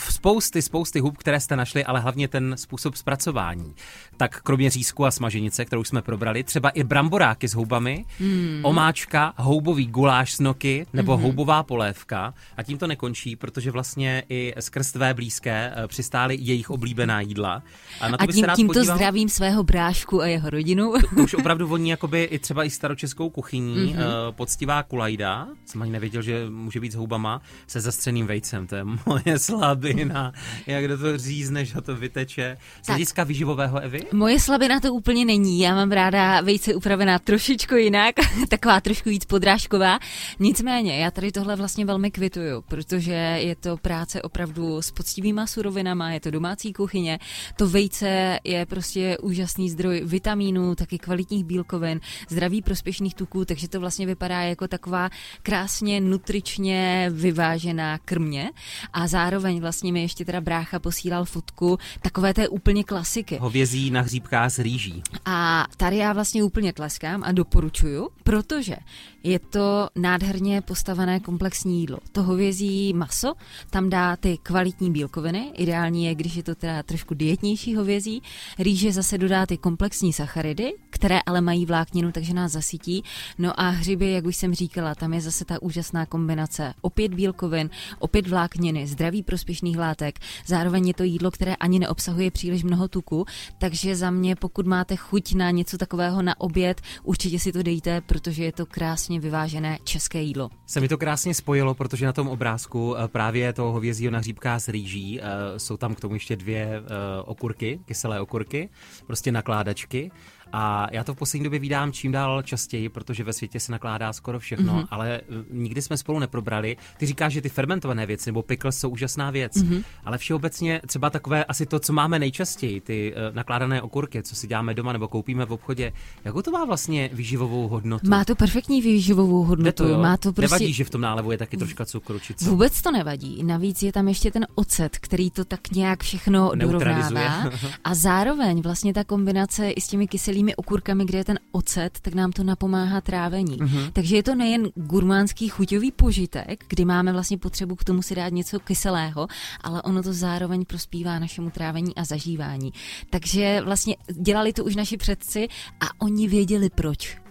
spousty, 0.10 0.62
spousty 0.62 1.00
hub, 1.00 1.18
které 1.18 1.40
jste 1.40 1.56
našli, 1.56 1.86
ale 1.86 2.00
hlavně 2.00 2.28
ten 2.28 2.56
způsob 2.58 2.96
zpracování. 2.96 3.74
Tak 4.18 4.42
kromě 4.42 4.70
řízku 4.70 5.06
a 5.06 5.12
smaženice, 5.12 5.66
kterou 5.66 5.84
jsme 5.84 6.02
probrali, 6.02 6.44
třeba 6.44 6.70
i 6.70 6.84
bramboráky 6.84 7.48
s 7.48 7.54
houbami, 7.54 8.06
hmm. 8.20 8.60
omáčka, 8.64 9.34
houbový 9.38 9.88
guláš 9.88 10.34
s 10.34 10.40
noky 10.40 10.86
nebo 10.94 11.16
hmm. 11.16 11.24
houbová 11.24 11.64
polévka. 11.84 12.34
A 12.58 12.64
tím 12.64 12.78
to 12.78 12.88
nekončí, 12.88 13.36
protože 13.36 13.72
vlastně 13.72 14.24
i 14.30 14.54
skrz 14.60 14.92
tvé 14.92 15.14
blízké 15.14 15.74
eh, 15.76 15.88
přistály 15.88 16.38
jejich 16.40 16.70
oblíbená 16.70 17.22
jídla. 17.22 17.64
A, 18.00 18.10
na 18.10 18.18
to 18.18 18.24
a 18.24 18.28
tím, 18.28 18.46
tímto 18.56 18.74
podíval... 18.74 18.96
zdravím 18.98 19.30
svého 19.30 19.64
brášku 19.64 20.22
a 20.22 20.28
jeho 20.28 20.50
rodinu. 20.50 20.94
To, 21.02 21.16
to 21.16 21.22
už 21.24 21.34
opravdu 21.34 21.68
voní 21.68 21.90
jakoby 21.90 22.24
i 22.24 22.40
třeba 22.40 22.64
i 22.64 22.70
staročeskou 22.70 23.30
kuchyní. 23.30 23.76
Mm-hmm. 23.76 24.28
Uh, 24.28 24.36
poctivá 24.36 24.84
kulajda, 24.84 25.48
jsem 25.66 25.82
ani 25.82 25.92
nevěděl, 25.92 26.22
že 26.22 26.50
může 26.50 26.80
být 26.80 26.92
s 26.92 26.96
houbama, 26.96 27.42
se 27.68 27.82
zastřeným 27.82 28.28
vejcem. 28.28 28.68
To 28.68 28.76
je 28.76 28.84
moje 28.84 29.40
slabina. 29.40 30.34
Jak 30.68 30.88
do 30.88 30.98
toho 30.98 31.18
řízneš 31.18 31.76
a 31.76 31.82
to 31.82 31.96
vyteče. 31.96 32.58
Z 32.82 32.88
hlediska 32.88 33.24
výživového 33.24 33.80
Evy? 33.80 34.02
Moje 34.14 34.40
slabina 34.40 34.80
to 34.80 34.94
úplně 34.94 35.26
není. 35.26 35.60
Já 35.60 35.76
mám 35.76 35.92
ráda 35.92 36.42
vejce 36.42 36.76
upravená 36.76 37.20
trošičku 37.20 37.76
jinak, 37.76 38.16
taková 38.50 38.82
trošku 38.82 39.10
víc 39.10 39.26
podrážková. 39.26 40.00
Nicméně, 40.40 41.00
já 41.00 41.12
tady 41.12 41.32
tohle 41.32 41.56
vlastně 41.56 41.73
velmi 41.82 42.12
kvituju, 42.12 42.62
protože 42.62 43.14
je 43.14 43.56
to 43.56 43.78
práce 43.78 44.22
opravdu 44.22 44.82
s 44.82 44.92
poctivýma 44.92 45.48
surovinama, 45.48 46.12
je 46.12 46.20
to 46.20 46.32
domácí 46.32 46.74
kuchyně. 46.74 47.20
To 47.56 47.70
vejce 47.70 48.40
je 48.44 48.66
prostě 48.66 49.18
úžasný 49.18 49.70
zdroj 49.70 50.02
vitamínů, 50.06 50.76
taky 50.76 50.98
kvalitních 50.98 51.44
bílkovin, 51.44 52.00
zdraví 52.30 52.62
prospěšných 52.62 53.16
tuků, 53.16 53.46
takže 53.46 53.68
to 53.68 53.80
vlastně 53.80 54.06
vypadá 54.06 54.42
jako 54.42 54.68
taková 54.68 55.10
krásně 55.44 56.02
nutričně 56.02 57.10
vyvážená 57.14 57.98
krmě. 57.98 58.52
A 58.94 59.08
zároveň 59.08 59.62
vlastně 59.62 59.92
mi 59.92 60.02
ještě 60.02 60.26
teda 60.26 60.42
brácha 60.42 60.80
posílal 60.80 61.26
fotku 61.26 61.78
takové 62.02 62.34
té 62.34 62.48
úplně 62.48 62.84
klasiky. 62.84 63.38
Hovězí 63.38 63.92
na 63.92 64.02
hříbkách 64.02 64.52
z 64.52 64.60
rýží. 64.60 65.04
A 65.26 65.68
tady 65.78 65.98
já 65.98 66.14
vlastně 66.14 66.44
úplně 66.44 66.74
tleskám 66.74 67.24
a 67.24 67.32
doporučuju, 67.32 68.10
protože 68.24 68.76
je 69.24 69.40
to 69.40 69.90
nádherně 69.96 70.62
postavené 70.62 71.20
komplexní 71.20 71.80
jídlo. 71.80 71.98
To 72.12 72.24
hovězí 72.24 72.94
maso, 72.94 73.34
tam 73.70 73.90
dá 73.90 74.16
ty 74.16 74.38
kvalitní 74.44 74.92
bílkoviny, 74.92 75.52
ideální 75.58 76.06
je, 76.06 76.16
když 76.16 76.36
je 76.36 76.44
to 76.44 76.56
teda 76.56 76.84
trošku 76.84 77.14
dietnější 77.14 77.76
hovězí. 77.76 78.22
Rýže 78.60 78.92
zase 78.92 79.18
dodá 79.18 79.46
ty 79.46 79.58
komplexní 79.58 80.14
sacharidy, 80.14 80.74
které 80.90 81.20
ale 81.26 81.42
mají 81.42 81.66
vlákninu, 81.66 82.12
takže 82.12 82.34
nás 82.34 82.52
zasytí. 82.52 83.04
No 83.38 83.60
a 83.60 83.70
hřiby, 83.70 84.12
jak 84.12 84.26
už 84.26 84.36
jsem 84.36 84.54
říkala, 84.54 84.96
tam 84.96 85.14
je 85.14 85.22
zase 85.22 85.46
ta 85.46 85.62
úžasná 85.62 86.06
kombinace. 86.06 86.74
Opět 86.82 87.14
bílkovin, 87.14 87.70
opět 88.00 88.28
vlákniny, 88.28 88.88
zdraví 88.88 89.24
prospěšných 89.24 89.78
látek. 89.78 90.20
Zároveň 90.46 90.88
je 90.88 90.94
to 90.94 91.04
jídlo, 91.04 91.32
které 91.32 91.56
ani 91.56 91.80
neobsahuje 91.80 92.32
příliš 92.32 92.64
mnoho 92.64 92.88
tuku, 92.88 93.26
takže 93.58 93.96
za 93.96 94.12
mě, 94.12 94.36
pokud 94.36 94.68
máte 94.68 94.96
chuť 94.96 95.34
na 95.34 95.52
něco 95.52 95.78
takového 95.78 96.22
na 96.22 96.42
oběd, 96.42 96.82
určitě 97.04 97.40
si 97.40 97.52
to 97.52 97.64
dejte, 97.64 98.02
protože 98.02 98.44
je 98.44 98.52
to 98.52 98.66
krásně 98.66 99.13
vlastně 99.14 99.30
vyvážené 99.30 99.78
české 99.84 100.22
jídlo. 100.22 100.50
Se 100.66 100.82
mi 100.82 100.88
to 100.88 100.98
krásně 100.98 101.34
spojilo, 101.34 101.74
protože 101.74 102.06
na 102.06 102.14
tom 102.14 102.28
obrázku 102.28 102.96
eh, 102.98 103.08
právě 103.08 103.54
toho 103.54 103.72
hovězího 103.72 104.12
na 104.12 104.20
hříbka 104.20 104.60
s 104.60 104.68
rýží 104.68 105.22
eh, 105.22 105.60
jsou 105.60 105.78
tam 105.78 105.96
k 105.96 106.00
tomu 106.00 106.14
ještě 106.14 106.36
dvě 106.36 106.66
eh, 106.66 106.82
okurky, 107.26 107.80
kyselé 107.86 108.22
okurky, 108.22 108.70
prostě 109.08 109.32
nakládačky. 109.32 110.12
A 110.54 110.88
já 110.92 111.04
to 111.04 111.14
v 111.14 111.18
poslední 111.18 111.44
době 111.44 111.60
vydám 111.60 111.92
čím 111.92 112.12
dál 112.12 112.42
častěji, 112.42 112.90
protože 112.90 113.24
ve 113.24 113.34
světě 113.34 113.60
se 113.60 113.72
nakládá 113.72 114.14
skoro 114.14 114.40
všechno, 114.40 114.74
mm-hmm. 114.74 114.88
ale 114.92 115.22
nikdy 115.52 115.82
jsme 115.82 115.98
spolu 115.98 116.20
neprobrali. 116.20 116.78
Ty 116.98 117.06
říkáš, 117.06 117.34
že 117.34 117.42
ty 117.42 117.50
fermentované 117.50 118.06
věci 118.06 118.30
nebo 118.30 118.42
pickles 118.42 118.78
jsou 118.80 118.90
úžasná 118.90 119.32
věc, 119.32 119.54
mm-hmm. 119.54 119.84
ale 120.06 120.18
všeobecně 120.18 120.82
třeba 120.88 121.10
takové 121.10 121.46
asi 121.46 121.66
to, 121.66 121.80
co 121.80 121.94
máme 121.94 122.20
nejčastěji, 122.20 122.82
ty 122.82 123.14
uh, 123.14 123.36
nakládané 123.36 123.82
okurky, 123.82 124.24
co 124.24 124.36
si 124.36 124.48
děláme 124.48 124.74
doma 124.74 124.94
nebo 124.94 125.08
koupíme 125.08 125.46
v 125.46 125.52
obchodě, 125.52 125.94
jakou 126.26 126.42
to 126.42 126.52
má 126.52 126.66
vlastně 126.66 127.10
výživovou 127.14 127.68
hodnotu? 127.68 128.10
Má 128.10 128.26
to 128.26 128.36
perfektní 128.36 128.82
výživovou 128.82 129.44
hodnotu. 129.44 129.88
to, 129.88 129.98
má 129.98 130.18
to 130.18 130.34
prostě... 130.34 130.56
Nevadí, 130.56 130.74
že 130.74 130.84
v 130.84 130.90
tom 130.90 131.02
nálevu 131.02 131.32
je 131.32 131.38
taky 131.38 131.58
troška 131.58 131.86
cukru 131.86 132.20
či 132.20 132.34
co? 132.34 132.46
Vůbec 132.46 132.82
to 132.82 132.92
nevadí. 132.92 133.44
Navíc 133.44 133.84
je 133.84 133.92
tam 133.92 134.08
ještě 134.08 134.32
ten 134.32 134.48
ocet, 134.56 134.98
který 134.98 135.32
to 135.32 135.46
tak 135.46 135.72
nějak 135.72 136.04
všechno 136.04 136.52
dorovnává. 136.56 137.50
A 137.84 137.96
zároveň 137.96 138.62
vlastně 138.62 138.94
ta 138.94 139.04
kombinace 139.04 139.70
i 139.70 139.82
s 139.82 139.88
těmi 139.88 140.08
kyselými 140.08 140.43
okurkami, 140.56 141.06
kde 141.06 141.18
je 141.18 141.24
ten 141.24 141.40
ocet, 141.52 142.00
tak 142.02 142.14
nám 142.14 142.32
to 142.32 142.44
napomáhá 142.44 143.02
trávení. 143.02 143.58
Mm-hmm. 143.58 143.92
Takže 143.94 144.16
je 144.16 144.24
to 144.24 144.36
nejen 144.36 144.70
gurmánský 144.76 145.50
chuťový 145.50 145.92
požitek, 145.92 146.64
kdy 146.68 146.86
máme 146.86 147.14
vlastně 147.14 147.38
potřebu 147.38 147.76
k 147.76 147.84
tomu 147.84 148.02
si 148.02 148.16
dát 148.16 148.30
něco 148.30 148.60
kyselého, 148.60 149.28
ale 149.62 149.82
ono 149.82 150.04
to 150.04 150.14
zároveň 150.14 150.66
prospívá 150.66 151.20
našemu 151.20 151.50
trávení 151.50 151.96
a 151.96 152.04
zažívání. 152.04 152.74
Takže 153.10 153.62
vlastně 153.66 153.96
dělali 154.22 154.54
to 154.54 154.64
už 154.64 154.76
naši 154.76 154.98
předci 154.98 155.48
a 155.80 155.86
oni 156.02 156.28
věděli 156.28 156.70
proč. 156.70 157.23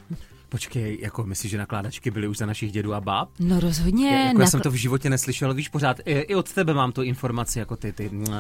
Počkej, 0.53 0.99
jako 1.01 1.25
myslíš, 1.25 1.51
že 1.51 1.59
nakládačky 1.59 2.11
byly 2.11 2.29
už 2.29 2.39
za 2.39 2.47
našich 2.47 2.73
dědů 2.73 2.95
a 2.95 3.01
báb? 3.01 3.29
No 3.41 3.61
rozhodně. 3.61 4.07
Já, 4.07 4.19
jako 4.19 4.27
nakl... 4.29 4.41
já 4.41 4.47
jsem 4.47 4.61
to 4.61 4.71
v 4.71 4.75
životě 4.75 5.11
neslyšel, 5.11 5.55
víš 5.55 5.69
pořád, 5.69 6.01
i, 6.05 6.13
i 6.13 6.35
od 6.35 6.53
tebe 6.53 6.75
mám 6.75 6.93
tu 6.93 7.03
informaci, 7.03 7.59
jako 7.59 7.77
ty, 7.77 7.93
ty 7.93 8.09
uh, 8.09 8.35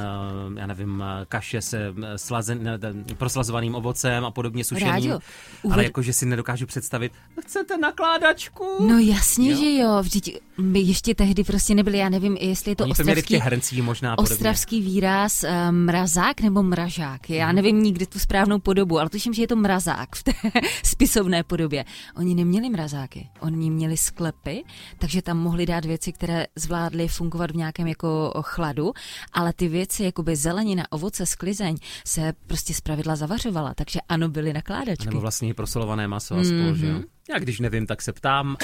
já 0.56 0.66
nevím, 0.66 1.04
kaše 1.28 1.62
se 1.62 1.94
slazen, 2.16 2.80
proslazovaným 3.18 3.74
ovocem 3.74 4.24
a 4.24 4.30
podobně 4.30 4.64
sušeným. 4.64 4.92
Rádio, 4.92 5.18
uved... 5.62 5.74
Ale 5.74 5.84
jako, 5.84 6.02
že 6.02 6.12
si 6.12 6.26
nedokážu 6.26 6.66
představit, 6.66 7.12
chcete 7.40 7.78
nakládačku? 7.78 8.64
No 8.80 8.98
jasně, 8.98 9.50
jo? 9.50 9.56
že 9.56 9.82
jo, 9.82 9.98
vždyť 10.02 10.38
my 10.58 10.80
ještě 10.80 11.14
tehdy 11.14 11.44
prostě 11.44 11.74
nebyli, 11.74 11.98
já 11.98 12.08
nevím, 12.08 12.36
jestli 12.40 12.70
je 12.70 12.76
to 12.76 12.84
Oni 12.84 12.90
ostravský, 12.90 13.38
to 13.38 13.44
hrncích 13.44 13.82
možná 13.82 14.18
ostravský 14.18 14.82
výraz 14.82 15.42
uh, 15.42 15.50
mrazák 15.70 16.40
nebo 16.40 16.62
mražák. 16.62 17.30
Já 17.30 17.46
hmm. 17.46 17.56
nevím 17.56 17.82
nikdy 17.82 18.06
tu 18.06 18.18
správnou 18.18 18.58
podobu, 18.58 18.98
ale 18.98 19.08
tuším, 19.08 19.34
že 19.34 19.42
je 19.42 19.48
to 19.48 19.56
mrazák 19.56 20.16
v 20.16 20.22
té 20.22 20.32
spisovné 20.82 21.42
podobě. 21.42 21.84
Oni 22.16 22.34
neměli 22.34 22.70
mrazáky, 22.70 23.28
oni 23.40 23.70
měli 23.70 23.96
sklepy, 23.96 24.64
takže 24.98 25.22
tam 25.22 25.38
mohli 25.38 25.66
dát 25.66 25.84
věci, 25.84 26.12
které 26.12 26.46
zvládly 26.56 27.08
fungovat 27.08 27.50
v 27.50 27.56
nějakém 27.56 27.86
jako 27.86 28.32
chladu, 28.42 28.92
ale 29.32 29.52
ty 29.52 29.68
věci, 29.68 30.04
jako 30.04 30.22
by 30.22 30.36
zelenina, 30.36 30.84
ovoce, 30.90 31.26
sklizeň, 31.26 31.76
se 32.06 32.32
prostě 32.46 32.74
zpravidla 32.74 33.16
zavařovala, 33.16 33.74
takže 33.74 34.00
ano, 34.08 34.28
byly 34.28 34.52
nakládačky. 34.52 35.06
Nebo 35.06 35.20
vlastně 35.20 35.54
prosolované 35.54 36.08
maso 36.08 36.34
a 36.34 36.44
spolu, 36.44 36.60
mm-hmm. 36.60 36.74
že 36.74 36.86
jo? 36.86 36.94
Mhm. 36.94 37.04
Já 37.30 37.38
když 37.38 37.60
nevím, 37.60 37.86
tak 37.86 38.02
se 38.02 38.12
ptám. 38.12 38.56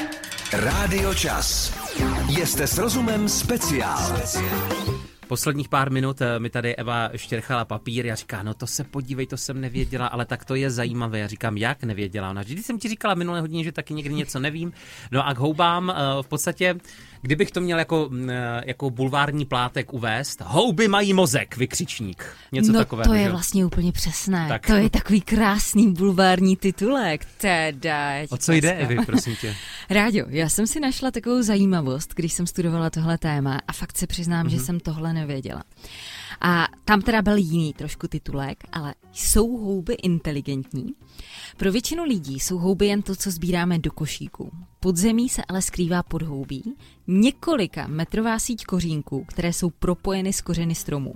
Rádio 0.52 1.14
Čas. 1.14 1.74
Jste 2.44 2.66
s 2.66 2.78
rozumem 2.78 3.28
speciál. 3.28 4.16
speciál. 4.16 5.07
Posledních 5.28 5.68
pár 5.68 5.92
minut 5.92 6.20
eh, 6.20 6.38
mi 6.38 6.50
tady 6.50 6.76
Eva 6.76 7.10
štěrchala 7.16 7.64
papír, 7.64 8.06
já 8.06 8.14
říká, 8.14 8.42
no 8.42 8.54
to 8.54 8.66
se 8.66 8.84
podívej, 8.84 9.26
to 9.26 9.36
jsem 9.36 9.60
nevěděla, 9.60 10.06
ale 10.06 10.26
tak 10.26 10.44
to 10.44 10.54
je 10.54 10.70
zajímavé. 10.70 11.18
Já 11.18 11.26
říkám, 11.26 11.56
jak 11.56 11.84
nevěděla? 11.84 12.30
Ona, 12.30 12.42
vždy 12.42 12.62
jsem 12.62 12.78
ti 12.78 12.88
říkala 12.88 13.14
minulé 13.14 13.40
hodině, 13.40 13.64
že 13.64 13.72
taky 13.72 13.94
někdy 13.94 14.14
něco 14.14 14.40
nevím. 14.40 14.72
No 15.12 15.26
a 15.26 15.34
k 15.34 15.38
houbám 15.38 15.90
eh, 15.90 16.22
v 16.22 16.26
podstatě 16.26 16.74
Kdybych 17.22 17.50
to 17.50 17.60
měl 17.60 17.78
jako, 17.78 18.10
jako 18.64 18.90
bulvární 18.90 19.44
plátek 19.44 19.92
uvést, 19.92 20.42
houby 20.44 20.88
mají 20.88 21.12
mozek, 21.12 21.56
vykřičník. 21.56 22.26
Něco 22.52 22.72
no 22.72 22.78
takového. 22.78 23.10
to 23.10 23.14
je 23.14 23.24
že? 23.24 23.30
vlastně 23.30 23.66
úplně 23.66 23.92
přesné. 23.92 24.48
Tak. 24.48 24.66
To 24.66 24.72
je 24.72 24.90
takový 24.90 25.20
krásný 25.20 25.92
bulvární 25.92 26.56
titulek. 26.56 27.26
Teda, 27.38 28.12
o 28.30 28.36
co 28.36 28.52
jde, 28.52 28.72
Evi, 28.72 28.96
prosím 29.06 29.36
tě? 29.36 29.56
Rádio, 29.90 30.26
já 30.28 30.48
jsem 30.48 30.66
si 30.66 30.80
našla 30.80 31.10
takovou 31.10 31.42
zajímavost, 31.42 32.12
když 32.14 32.32
jsem 32.32 32.46
studovala 32.46 32.90
tohle 32.90 33.18
téma 33.18 33.60
a 33.68 33.72
fakt 33.72 33.98
se 33.98 34.06
přiznám, 34.06 34.46
mm-hmm. 34.46 34.50
že 34.50 34.56
mhm. 34.56 34.64
jsem 34.64 34.80
tohle 34.80 35.12
nevěděla. 35.12 35.62
A 36.40 36.66
tam 36.84 37.02
teda 37.02 37.22
byl 37.22 37.36
jiný 37.36 37.72
trošku 37.72 38.08
titulek, 38.08 38.64
ale 38.72 38.94
jsou 39.12 39.56
houby 39.56 39.94
inteligentní? 39.94 40.94
Pro 41.56 41.72
většinu 41.72 42.04
lidí 42.04 42.40
jsou 42.40 42.58
houby 42.58 42.86
jen 42.86 43.02
to, 43.02 43.16
co 43.16 43.30
sbíráme 43.30 43.78
do 43.78 43.90
košíku. 43.90 44.52
Podzemí 44.80 45.28
se 45.28 45.42
ale 45.48 45.62
skrývá 45.62 46.02
podhoubí, 46.02 46.74
několika 47.06 47.86
metrová 47.86 48.38
síť 48.38 48.64
kořínků, 48.64 49.24
které 49.24 49.52
jsou 49.52 49.70
propojeny 49.70 50.32
s 50.32 50.40
kořeny 50.40 50.74
stromů. 50.74 51.14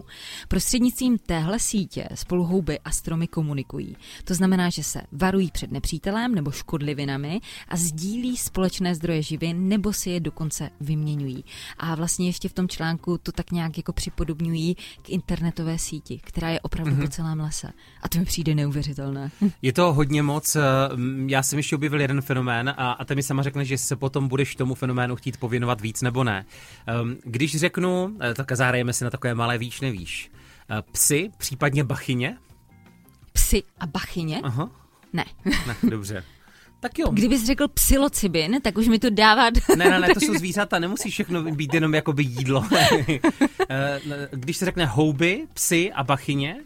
Prostřednictvím 0.48 1.18
téhle 1.18 1.58
sítě 1.58 2.08
spolu 2.14 2.44
houby 2.44 2.78
a 2.78 2.90
stromy 2.90 3.26
komunikují. 3.26 3.96
To 4.24 4.34
znamená, 4.34 4.70
že 4.70 4.84
se 4.84 5.02
varují 5.12 5.50
před 5.50 5.72
nepřítelem 5.72 6.34
nebo 6.34 6.50
škodlivinami 6.50 7.40
a 7.68 7.76
sdílí 7.76 8.36
společné 8.36 8.94
zdroje 8.94 9.22
živin 9.22 9.68
nebo 9.68 9.92
si 9.92 10.10
je 10.10 10.20
dokonce 10.20 10.70
vyměňují. 10.80 11.44
A 11.78 11.94
vlastně 11.94 12.26
ještě 12.28 12.48
v 12.48 12.52
tom 12.52 12.68
článku 12.68 13.18
to 13.18 13.32
tak 13.32 13.50
nějak 13.50 13.76
jako 13.76 13.92
připodobňují 13.92 14.74
k 15.02 15.10
internetové 15.10 15.78
síti, 15.78 16.20
která 16.24 16.50
je 16.50 16.60
opravdu 16.60 16.94
mm-hmm. 16.94 17.02
po 17.02 17.08
celém 17.08 17.40
lese. 17.40 17.72
A 18.02 18.08
to 18.08 18.18
mi 18.18 18.24
přijde 18.24 18.54
neuvěřitelné. 18.54 19.30
Je 19.62 19.72
to 19.72 19.92
hodně 19.92 20.22
moc. 20.22 20.56
Eh, 20.56 20.60
já 21.26 21.42
jsem 21.42 21.58
ještě 21.58 21.76
objevil 21.76 22.00
jeden 22.00 22.20
fenomén 22.22 22.68
a, 22.68 22.92
a 22.92 23.04
ten 23.04 23.16
mi 23.16 23.22
sama 23.22 23.42
řekne, 23.52 23.64
že 23.64 23.78
se 23.78 23.96
potom 23.96 24.28
budeš 24.28 24.56
tomu 24.56 24.74
fenoménu 24.74 25.16
chtít 25.16 25.36
pověnovat 25.36 25.80
víc 25.80 26.02
nebo 26.02 26.24
ne. 26.24 26.44
Ehm, 26.86 27.16
když 27.24 27.56
řeknu, 27.56 28.16
eh, 28.20 28.34
tak 28.34 28.52
zahrajeme 28.52 28.92
si 28.92 29.04
na 29.04 29.10
takové 29.10 29.34
malé 29.34 29.58
víš, 29.58 29.80
nevíš. 29.80 30.30
Eh, 30.70 30.82
psy, 30.92 31.30
případně 31.38 31.84
bachyně? 31.84 32.36
Psy 33.32 33.62
a 33.80 33.86
bachyně? 33.86 34.40
Aha. 34.42 34.70
Ne. 35.12 35.24
Ne, 35.44 35.76
dobře. 35.90 36.24
Tak 36.80 36.98
jo. 36.98 37.10
Kdybys 37.10 37.46
řekl 37.46 37.68
psilocybin, 37.68 38.60
tak 38.62 38.78
už 38.78 38.88
mi 38.88 38.98
to 38.98 39.10
dává... 39.10 39.50
Ne, 39.76 39.90
ne, 39.90 40.00
ne, 40.00 40.08
to 40.14 40.20
jsou 40.20 40.34
zvířata, 40.34 40.78
nemusí 40.78 41.10
všechno 41.10 41.42
být 41.42 41.74
jenom 41.74 41.94
jakoby 41.94 42.22
jídlo. 42.22 42.64
Eh, 43.68 44.00
když 44.30 44.56
se 44.56 44.64
řekne 44.64 44.86
houby, 44.86 45.46
psy 45.54 45.92
a 45.92 46.04
bachyně, 46.04 46.56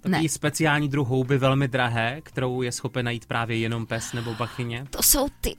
Takový 0.00 0.22
ne. 0.22 0.28
speciální 0.28 0.88
druh 0.88 1.08
houby, 1.08 1.38
velmi 1.38 1.68
drahé, 1.68 2.20
kterou 2.22 2.62
je 2.62 2.72
schopen 2.72 3.04
najít 3.04 3.26
právě 3.26 3.56
jenom 3.58 3.86
pes 3.86 4.12
nebo 4.12 4.34
bachyně. 4.34 4.86
To 4.90 5.02
jsou 5.02 5.28
ty 5.40 5.56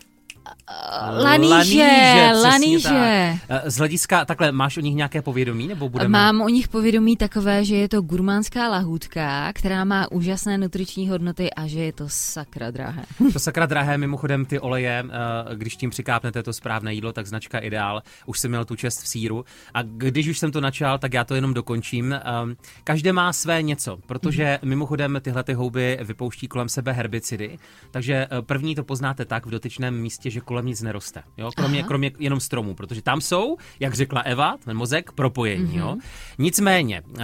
Laníže, 1.24 2.32
laníže. 2.44 3.40
Z 3.66 3.78
hlediska, 3.78 4.26
takhle, 4.26 4.52
máš 4.52 4.78
o 4.78 4.82
nich 4.82 4.96
nějaké 4.96 5.22
povědomí, 5.22 5.68
nebo 5.68 5.90
budeme? 5.90 6.10
Mám 6.10 6.42
o 6.42 6.50
nich 6.50 6.68
povědomí 6.68 7.18
takové, 7.18 7.66
že 7.66 7.76
je 7.76 7.90
to 7.90 8.02
gurmánská 8.02 8.70
lahůdka, 8.70 9.54
která 9.54 9.86
má 9.86 10.12
úžasné 10.12 10.58
nutriční 10.58 11.10
hodnoty 11.10 11.54
a 11.54 11.68
že 11.68 11.80
je 11.80 11.94
to 11.94 12.04
sakra 12.08 12.72
drahé. 12.72 13.04
To 13.34 13.40
sakra 13.40 13.66
drahé, 13.66 13.98
mimochodem 13.98 14.46
ty 14.46 14.60
oleje, 14.60 15.06
eh, 15.06 15.56
když 15.56 15.76
tím 15.76 15.90
přikápnete 15.90 16.44
to 16.44 16.54
správné 16.54 16.94
jídlo, 16.94 17.14
tak 17.14 17.28
značka 17.28 17.60
Ideál. 17.60 18.02
Už 18.26 18.40
jsem 18.40 18.52
měl 18.52 18.66
tu 18.66 18.76
čest 18.76 19.02
v 19.02 19.08
síru. 19.08 19.46
A 19.74 19.82
když 19.82 20.28
už 20.28 20.38
jsem 20.38 20.52
to 20.52 20.62
načal, 20.62 20.98
tak 21.00 21.14
já 21.14 21.24
to 21.24 21.36
jenom 21.36 21.54
dokončím. 21.54 22.14
Ehm, 22.14 22.56
každé 22.84 23.14
má 23.14 23.34
své 23.34 23.62
něco, 23.62 23.98
protože 24.08 24.60
mhm. 24.62 24.70
mimochodem 24.70 25.18
tyhle 25.22 25.44
ty 25.44 25.54
houby 25.54 26.00
vypouští 26.04 26.48
kolem 26.48 26.70
sebe 26.70 26.92
herbicidy, 26.92 27.60
takže 27.92 28.28
eh, 28.32 28.42
první 28.42 28.76
to 28.76 28.84
poznáte 28.84 29.26
tak 29.26 29.46
v 29.46 29.50
dotyčném 29.50 30.02
místě, 30.02 30.31
že 30.32 30.42
kolem 30.42 30.66
nic 30.66 30.82
neroste. 30.82 31.24
Jo? 31.38 31.52
Kromě, 31.56 31.84
kromě 31.84 32.12
jenom 32.20 32.40
stromů, 32.40 32.76
protože 32.76 33.02
tam 33.02 33.22
jsou, 33.22 33.58
jak 33.80 33.94
řekla 33.94 34.22
Eva, 34.22 34.56
ten 34.66 34.78
mozek, 34.78 35.12
propojení. 35.12 35.74
Mm-hmm. 35.74 35.80
Jo? 35.80 35.98
Nicméně, 36.38 37.02
uh, 37.02 37.18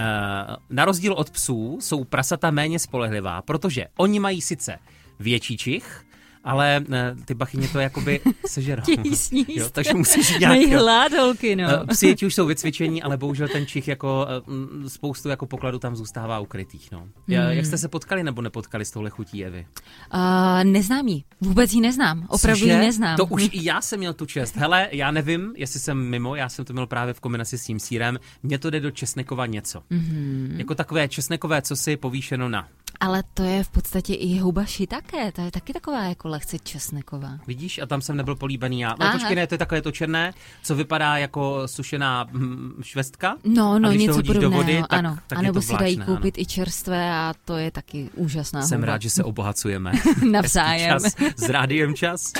na 0.70 0.84
rozdíl 0.84 1.12
od 1.12 1.30
psů 1.30 1.78
jsou 1.80 2.04
prasata 2.04 2.50
méně 2.50 2.78
spolehlivá, 2.78 3.42
protože 3.42 3.86
oni 3.96 4.20
mají 4.20 4.40
sice 4.40 4.78
větší 5.20 5.56
čich, 5.56 6.04
ale 6.48 6.84
ne, 6.88 7.16
ty 7.24 7.34
bachyně 7.34 7.68
to 7.68 7.78
jakoby 7.78 8.20
sežerou. 8.46 8.82
sníst. 9.14 9.48
Jo, 9.48 9.68
takže 9.72 9.94
musíš 9.94 10.38
nějak... 10.38 10.48
Mají 10.48 10.74
hlad, 10.74 11.12
holky, 11.12 11.56
no. 11.56 11.68
Eh, 11.70 11.86
psi 11.86 12.16
už 12.26 12.34
jsou 12.34 12.46
vycvičení, 12.46 13.02
ale 13.02 13.16
bohužel 13.16 13.48
ten 13.48 13.66
čich 13.66 13.88
jako 13.88 14.26
eh, 14.28 14.88
spoustu 14.88 15.28
jako 15.28 15.46
pokladu 15.46 15.78
tam 15.78 15.96
zůstává 15.96 16.38
ukrytých, 16.38 16.92
no. 16.92 16.98
Hmm. 16.98 17.10
Jak 17.28 17.66
jste 17.66 17.78
se 17.78 17.88
potkali 17.88 18.22
nebo 18.22 18.42
nepotkali 18.42 18.84
s 18.84 18.90
touhle 18.90 19.10
chutí 19.10 19.44
Evy? 19.44 19.66
Uh, 20.14 20.64
neznám 20.64 21.08
jí. 21.08 21.24
Vůbec 21.40 21.72
ji 21.72 21.80
neznám. 21.80 22.26
Opravdu 22.28 22.66
ji 22.66 22.72
neznám. 22.72 23.16
To 23.16 23.26
už 23.26 23.48
i 23.52 23.64
já 23.64 23.80
jsem 23.80 23.98
měl 23.98 24.14
tu 24.14 24.26
čest. 24.26 24.56
Hele, 24.56 24.88
já 24.92 25.10
nevím, 25.10 25.52
jestli 25.56 25.80
jsem 25.80 25.98
mimo, 25.98 26.36
já 26.36 26.48
jsem 26.48 26.64
to 26.64 26.72
měl 26.72 26.86
právě 26.86 27.14
v 27.14 27.20
kombinaci 27.20 27.58
s 27.58 27.64
tím 27.64 27.80
sírem. 27.80 28.18
Mně 28.42 28.58
to 28.58 28.70
jde 28.70 28.80
do 28.80 28.90
česnekova 28.90 29.46
něco. 29.46 29.82
Mm-hmm. 29.90 30.58
Jako 30.58 30.74
takové 30.74 31.08
česnekové, 31.08 31.62
co 31.62 31.76
si 31.76 31.96
povýšeno 31.96 32.48
na. 32.48 32.68
Ale 33.00 33.22
to 33.34 33.42
je 33.42 33.64
v 33.64 33.68
podstatě 33.68 34.14
i 34.14 34.38
houba 34.38 34.64
také, 34.88 35.32
to 35.32 35.40
je 35.40 35.50
taky 35.50 35.72
taková 35.72 36.04
jako 36.04 36.28
lehce 36.28 36.58
česneková. 36.58 37.38
Vidíš, 37.46 37.78
a 37.78 37.86
tam 37.86 38.00
jsem 38.00 38.16
nebyl 38.16 38.36
políbený 38.36 38.80
já. 38.80 38.94
No 39.00 39.12
počkej, 39.12 39.36
ne, 39.36 39.46
to 39.46 39.54
je 39.54 39.58
takové 39.58 39.82
to 39.82 39.92
černé, 39.92 40.34
co 40.62 40.74
vypadá 40.74 41.16
jako 41.16 41.68
sušená 41.68 42.26
hm, 42.32 42.80
švestka. 42.82 43.36
No, 43.44 43.78
no, 43.78 43.92
něco 43.92 44.14
podobného, 44.14 44.40
do 44.40 44.50
vody, 44.50 44.80
tak, 44.80 44.98
ano. 44.98 45.18
Tak 45.26 45.38
a 45.38 45.42
nebo 45.42 45.62
si 45.62 45.76
dají 45.76 45.96
koupit 45.96 46.34
ano. 46.36 46.42
i 46.42 46.46
čerstvé 46.46 47.12
a 47.12 47.34
to 47.44 47.56
je 47.56 47.70
taky 47.70 48.10
úžasná 48.14 48.62
Jsem 48.62 48.80
houba. 48.80 48.92
rád, 48.92 49.02
že 49.02 49.10
se 49.10 49.24
obohacujeme. 49.24 49.92
Navzájem. 50.30 51.00
čas 51.00 51.14
s 51.36 51.48
rádiem 51.48 51.94
čas. 51.94 52.32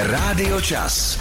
Rádio 0.00 0.60
Čas. 0.60 1.16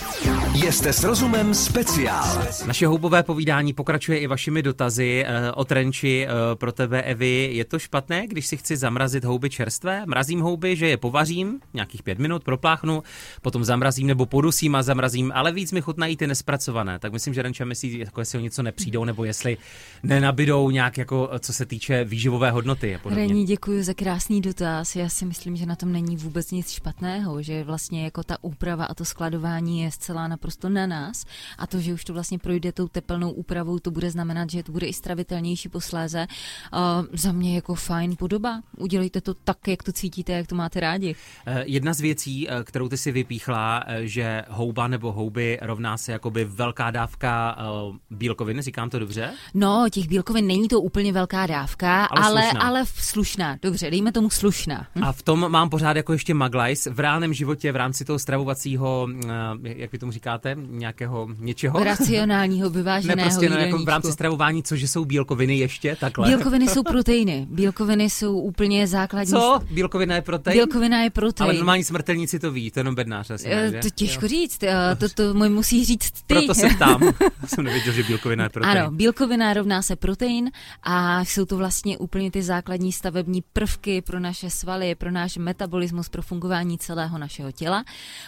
Jste 0.56 0.94
s 0.94 1.04
rozumem 1.04 1.54
speciál. 1.54 2.44
Naše 2.68 2.88
houbové 2.88 3.24
povídání 3.24 3.74
pokračuje 3.74 4.20
i 4.20 4.28
vašimi 4.28 4.62
dotazy 4.62 5.26
uh, 5.26 5.60
o 5.60 5.66
trenči 5.66 6.28
uh, 6.28 6.56
pro 6.56 6.72
tebe, 6.72 7.02
Evi. 7.02 7.50
Je 7.54 7.66
to 7.66 7.80
špatné, 7.80 8.28
když 8.28 8.48
si 8.48 8.58
chci 8.58 8.78
zamrazit 8.78 9.26
houby 9.26 9.50
čerstvé? 9.50 10.06
Mrazím 10.06 10.42
houby, 10.42 10.76
že 10.76 10.88
je 10.88 10.98
povařím, 10.98 11.60
nějakých 11.74 12.04
pět 12.04 12.20
minut, 12.20 12.44
propláchnu, 12.44 13.04
potom 13.42 13.66
zamrazím 13.66 14.08
nebo 14.08 14.26
podusím 14.26 14.76
a 14.76 14.84
zamrazím, 14.84 15.32
ale 15.36 15.52
víc 15.52 15.72
mi 15.72 15.82
chutnají 15.82 16.18
ty 16.18 16.28
nespracované. 16.28 17.00
Tak 17.00 17.14
myslím, 17.14 17.34
že 17.34 17.42
Renča 17.42 17.66
myslí, 17.66 18.00
jako 18.00 18.22
jestli 18.22 18.40
o 18.40 18.42
něco 18.42 18.64
nepřijdou, 18.64 19.06
nebo 19.06 19.26
jestli 19.26 19.58
nenabidou 20.04 20.70
nějak, 20.70 20.98
jako 20.98 21.30
co 21.40 21.54
se 21.54 21.66
týče 21.66 22.04
výživové 22.04 22.52
hodnoty. 22.52 22.96
A 22.96 23.10
Rení, 23.10 23.46
děkuji 23.46 23.84
za 23.84 23.94
krásný 23.94 24.42
dotaz. 24.42 24.96
Já 24.96 25.10
si 25.10 25.26
myslím, 25.26 25.56
že 25.56 25.66
na 25.66 25.76
tom 25.76 25.92
není 25.92 26.18
vůbec 26.18 26.52
nic 26.52 26.72
špatného, 26.72 27.42
že 27.42 27.64
vlastně 27.64 28.04
jako 28.04 28.24
ta 28.24 28.38
úprava 28.42 28.86
a 28.86 28.94
to 28.94 29.06
skladování 29.06 29.82
je 29.82 29.92
zcela 29.92 30.28
naprosto 30.46 30.70
na 30.70 30.88
nás 30.88 31.26
a 31.58 31.68
to, 31.68 31.80
že 31.80 31.94
už 31.94 32.06
to 32.06 32.14
vlastně 32.14 32.40
projde 32.40 32.72
tou 32.72 32.88
tepelnou 32.88 33.32
úpravou, 33.32 33.80
to 33.80 33.92
bude 33.92 34.12
znamenat, 34.12 34.50
že 34.50 34.64
to 34.64 34.72
bude 34.72 34.88
i 34.88 34.94
stravitelnější 34.94 35.70
posléze. 35.70 36.28
Uh, 36.74 37.06
za 37.14 37.32
mě 37.32 37.56
jako 37.56 37.76
fajn 37.76 38.16
podoba. 38.16 38.62
Udělejte 38.78 39.22
to 39.22 39.34
tak, 39.34 39.68
jak 39.68 39.84
to 39.84 39.92
cítíte, 39.92 40.34
jak 40.34 40.48
to 40.48 40.56
máte 40.56 40.80
rádi. 40.80 41.16
Eh, 41.46 41.64
jedna 41.66 41.94
z 41.94 42.02
věcí, 42.02 42.50
eh, 42.50 42.64
kterou 42.64 42.90
ty 42.90 42.98
si 42.98 43.12
vypíchla, 43.12 43.84
eh, 43.88 44.08
že 44.08 44.44
houba 44.50 44.88
nebo 44.88 45.12
houby 45.12 45.60
rovná 45.62 45.98
se 45.98 46.12
jakoby 46.12 46.46
velká 46.46 46.92
dávka 46.92 47.58
bílkovin, 48.10 48.62
říkám 48.62 48.90
to 48.90 49.00
dobře? 49.00 49.34
No, 49.54 49.86
těch 49.92 50.08
bílkovin 50.08 50.48
není 50.48 50.68
to 50.68 50.82
úplně 50.82 51.14
velká 51.14 51.46
dávka, 51.48 52.06
ale, 52.06 52.26
ale, 52.26 52.42
slušná. 52.42 52.62
ale 52.62 52.86
slušná. 52.86 53.58
Dobře, 53.62 53.92
dejme 53.92 54.12
tomu 54.12 54.30
slušná. 54.30 54.88
A 55.02 55.12
v 55.12 55.22
tom 55.22 55.52
mám 55.52 55.70
pořád 55.70 55.98
jako 55.98 56.14
ještě 56.14 56.34
maglajs. 56.34 56.88
V 56.92 57.00
reálném 57.00 57.34
životě 57.34 57.72
v 57.72 57.76
rámci 57.76 58.06
toho 58.06 58.20
stravovacího, 58.20 59.08
jak 59.64 59.92
vy 59.92 59.98
tomu 59.98 60.12
říkáte, 60.26 60.56
nějakého 60.70 61.28
něčeho? 61.40 61.84
Racionálního, 61.84 62.70
vyváženého 62.80 63.18
ne, 63.18 63.24
prostě 63.24 63.50
no, 63.50 63.58
jako 63.58 63.78
v 63.78 63.88
rámci 63.88 64.12
stravování, 64.12 64.64
cože 64.64 64.88
jsou 64.88 65.06
bílkoviny 65.06 65.58
ještě, 65.58 65.98
takhle. 66.00 66.28
Bílkoviny 66.28 66.68
jsou 66.68 66.84
proteiny. 66.92 67.48
Bílkoviny 67.50 68.10
jsou 68.10 68.40
úplně 68.40 68.88
základní. 68.88 69.32
Co? 69.32 69.60
Bílkovina 69.72 70.16
je 70.16 70.22
protein? 70.22 70.58
Bílkovina 70.58 71.04
je 71.04 71.10
protein. 71.10 71.50
Ale 71.50 71.54
normální 71.54 71.84
smrtelníci 71.84 72.40
to 72.40 72.52
ví, 72.52 72.72
to 72.72 72.80
jenom 72.80 72.96
bednář 72.96 73.32
asi 73.32 73.50
ne, 73.50 73.72
že? 73.72 73.80
To 73.80 73.90
těžko 73.90 74.26
jo. 74.26 74.30
říct, 74.30 74.64
eh, 74.64 74.96
to, 74.96 75.10
to 75.10 75.34
můj 75.34 75.50
musí 75.50 75.86
říct 75.86 76.12
ty. 76.12 76.34
Proto 76.34 76.54
se 76.54 76.68
ptám. 76.76 77.02
jsem 77.46 77.64
nevěděl, 77.64 77.94
že 77.94 78.04
bílkovina 78.04 78.44
je 78.44 78.50
protein. 78.50 78.78
Ano, 78.78 78.92
bílkovina 78.92 79.54
rovná 79.54 79.82
se 79.82 79.96
protein 79.96 80.52
a 80.84 81.22
jsou 81.22 81.46
to 81.46 81.58
vlastně 81.58 81.98
úplně 81.98 82.32
ty 82.32 82.44
základní 82.44 82.92
stavební 82.92 83.44
prvky 83.54 84.02
pro 84.02 84.20
naše 84.20 84.50
svaly, 84.50 84.96
pro 84.96 85.12
náš 85.12 85.38
metabolismus, 85.38 86.10
pro 86.10 86.22
fungování 86.22 86.78
celého 86.78 87.18
našeho 87.18 87.52
těla. 87.52 87.84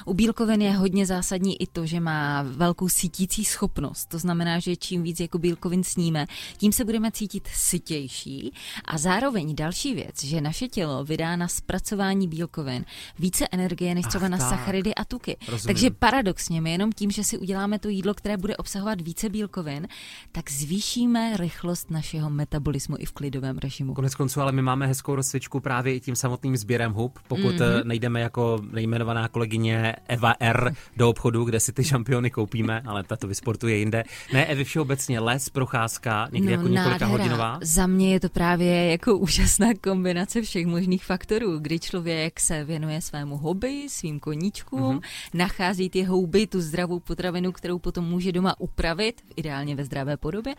U 0.05 0.13
bílkovin 0.13 0.61
je 0.61 0.71
hodně 0.71 1.05
zásadní 1.05 1.61
i 1.61 1.67
to, 1.67 1.86
že 1.87 1.99
má 1.99 2.43
velkou 2.43 2.89
sítící 2.89 3.45
schopnost. 3.45 4.05
To 4.05 4.19
znamená, 4.19 4.59
že 4.59 4.75
čím 4.75 5.03
víc 5.03 5.19
jako 5.19 5.37
bílkovin 5.39 5.83
sníme, 5.83 6.25
tím 6.57 6.71
se 6.71 6.85
budeme 6.85 7.11
cítit 7.11 7.47
sytější. 7.53 8.53
A 8.85 8.97
zároveň 8.97 9.55
další 9.55 9.95
věc, 9.95 10.23
že 10.23 10.41
naše 10.41 10.67
tělo 10.67 11.03
vydá 11.03 11.35
na 11.35 11.47
zpracování 11.47 12.27
bílkovin 12.27 12.85
více 13.19 13.47
energie 13.51 13.95
než 13.95 14.05
třeba 14.05 14.27
na 14.27 14.37
tak. 14.37 14.49
sacharidy 14.49 14.95
a 14.95 15.05
tuky. 15.05 15.37
Rozumím. 15.47 15.75
Takže 15.75 15.89
paradoxně, 15.89 16.61
my 16.61 16.71
jenom 16.71 16.91
tím, 16.91 17.11
že 17.11 17.23
si 17.23 17.37
uděláme 17.37 17.79
to 17.79 17.89
jídlo, 17.89 18.13
které 18.13 18.37
bude 18.37 18.57
obsahovat 18.57 19.01
více 19.01 19.29
bílkovin, 19.29 19.87
tak 20.31 20.51
zvýšíme 20.51 21.37
rychlost 21.37 21.91
našeho 21.91 22.29
metabolismu 22.29 22.95
i 22.99 23.05
v 23.05 23.11
klidovém 23.11 23.57
režimu. 23.57 23.93
Konec 23.93 24.15
konců, 24.15 24.41
ale 24.41 24.51
my 24.51 24.61
máme 24.61 24.87
hezkou 24.87 25.15
rozcvičku 25.15 25.59
právě 25.59 25.95
i 25.95 25.99
tím 25.99 26.15
samotným 26.15 26.57
sběrem 26.57 26.93
hub. 26.93 27.19
Pokud 27.27 27.55
mm-hmm. 27.55 27.83
nejdeme 27.83 28.21
jako 28.21 28.59
nejmenovaná 28.71 29.27
kolegyně 29.27 29.95
Eva 30.07 30.33
R 30.39 30.75
do 30.97 31.09
obchodu, 31.09 31.43
kde 31.43 31.59
si 31.59 31.73
ty 31.77 31.83
šampiony 31.83 32.29
koupíme, 32.29 32.81
ale 32.85 33.03
tato 33.03 33.27
vysportuje 33.27 33.77
jinde. 33.77 34.03
Ne, 34.33 34.45
Evi, 34.45 34.63
všeobecně 34.63 35.19
les, 35.19 35.49
procházka, 35.49 36.29
někdy 36.31 36.47
no, 36.47 36.51
jako 36.51 36.67
několika 36.67 36.89
nádhera. 36.89 37.11
hodinová. 37.11 37.59
Za 37.61 37.87
mě 37.87 38.13
je 38.13 38.19
to 38.19 38.29
právě 38.29 38.91
jako 38.91 39.17
úžasná 39.17 39.67
kombinace 39.83 40.41
všech 40.41 40.65
možných 40.65 41.05
faktorů, 41.05 41.59
kdy 41.59 41.79
člověk 41.79 42.39
se 42.39 42.63
věnuje 42.63 43.01
svému 43.01 43.37
hobby, 43.37 43.85
svým 43.89 44.19
koníčkům, 44.19 44.97
mm-hmm. 44.97 45.01
nachází 45.33 45.89
ty 45.89 46.03
houby, 46.03 46.47
tu 46.47 46.61
zdravou 46.61 46.99
potravinu, 46.99 47.51
kterou 47.51 47.79
potom 47.79 48.05
může 48.05 48.31
doma 48.31 48.59
upravit, 48.59 49.21
ideálně 49.35 49.75
ve 49.75 49.85
zdravé 49.85 50.17
podobě, 50.17 50.55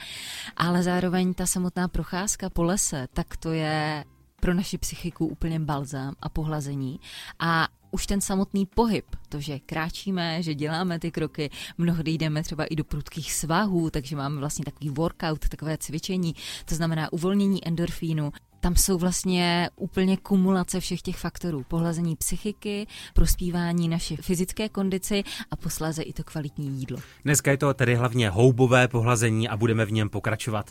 ale 0.56 0.82
zároveň 0.82 1.34
ta 1.34 1.46
samotná 1.46 1.88
procházka 1.88 2.50
po 2.50 2.62
lese, 2.62 3.08
tak 3.12 3.36
to 3.36 3.52
je 3.52 4.04
pro 4.40 4.54
naši 4.54 4.78
psychiku 4.78 5.26
úplně 5.26 5.60
balzám 5.60 6.14
a 6.20 6.28
pohlazení. 6.28 7.00
A 7.38 7.68
už 7.90 8.06
ten 8.06 8.20
samotný 8.20 8.66
pohyb, 8.66 9.04
to, 9.28 9.40
že 9.40 9.58
kráčíme, 9.58 10.42
že 10.42 10.54
děláme 10.54 10.98
ty 10.98 11.10
kroky, 11.10 11.50
mnohdy 11.78 12.10
jdeme 12.10 12.42
třeba 12.42 12.64
i 12.64 12.76
do 12.76 12.84
prudkých 12.84 13.32
svahů, 13.32 13.90
takže 13.90 14.16
máme 14.16 14.40
vlastně 14.40 14.64
takový 14.64 14.90
workout, 14.90 15.48
takové 15.48 15.78
cvičení, 15.78 16.34
to 16.64 16.74
znamená 16.74 17.12
uvolnění 17.12 17.66
endorfínu. 17.66 18.32
Tam 18.60 18.76
jsou 18.76 18.98
vlastně 18.98 19.70
úplně 19.76 20.16
kumulace 20.16 20.80
všech 20.80 21.02
těch 21.02 21.16
faktorů. 21.16 21.64
Pohlazení 21.68 22.16
psychiky, 22.16 22.86
prospívání 23.14 23.88
naší 23.88 24.16
fyzické 24.16 24.68
kondici 24.68 25.24
a 25.50 25.56
posléze 25.56 26.02
i 26.02 26.12
to 26.12 26.24
kvalitní 26.24 26.78
jídlo. 26.78 26.98
Dneska 27.24 27.50
je 27.50 27.56
to 27.56 27.74
tedy 27.74 27.94
hlavně 27.94 28.30
houbové 28.30 28.88
pohlazení 28.88 29.48
a 29.48 29.56
budeme 29.56 29.84
v 29.84 29.92
něm 29.92 30.08
pokračovat. 30.08 30.70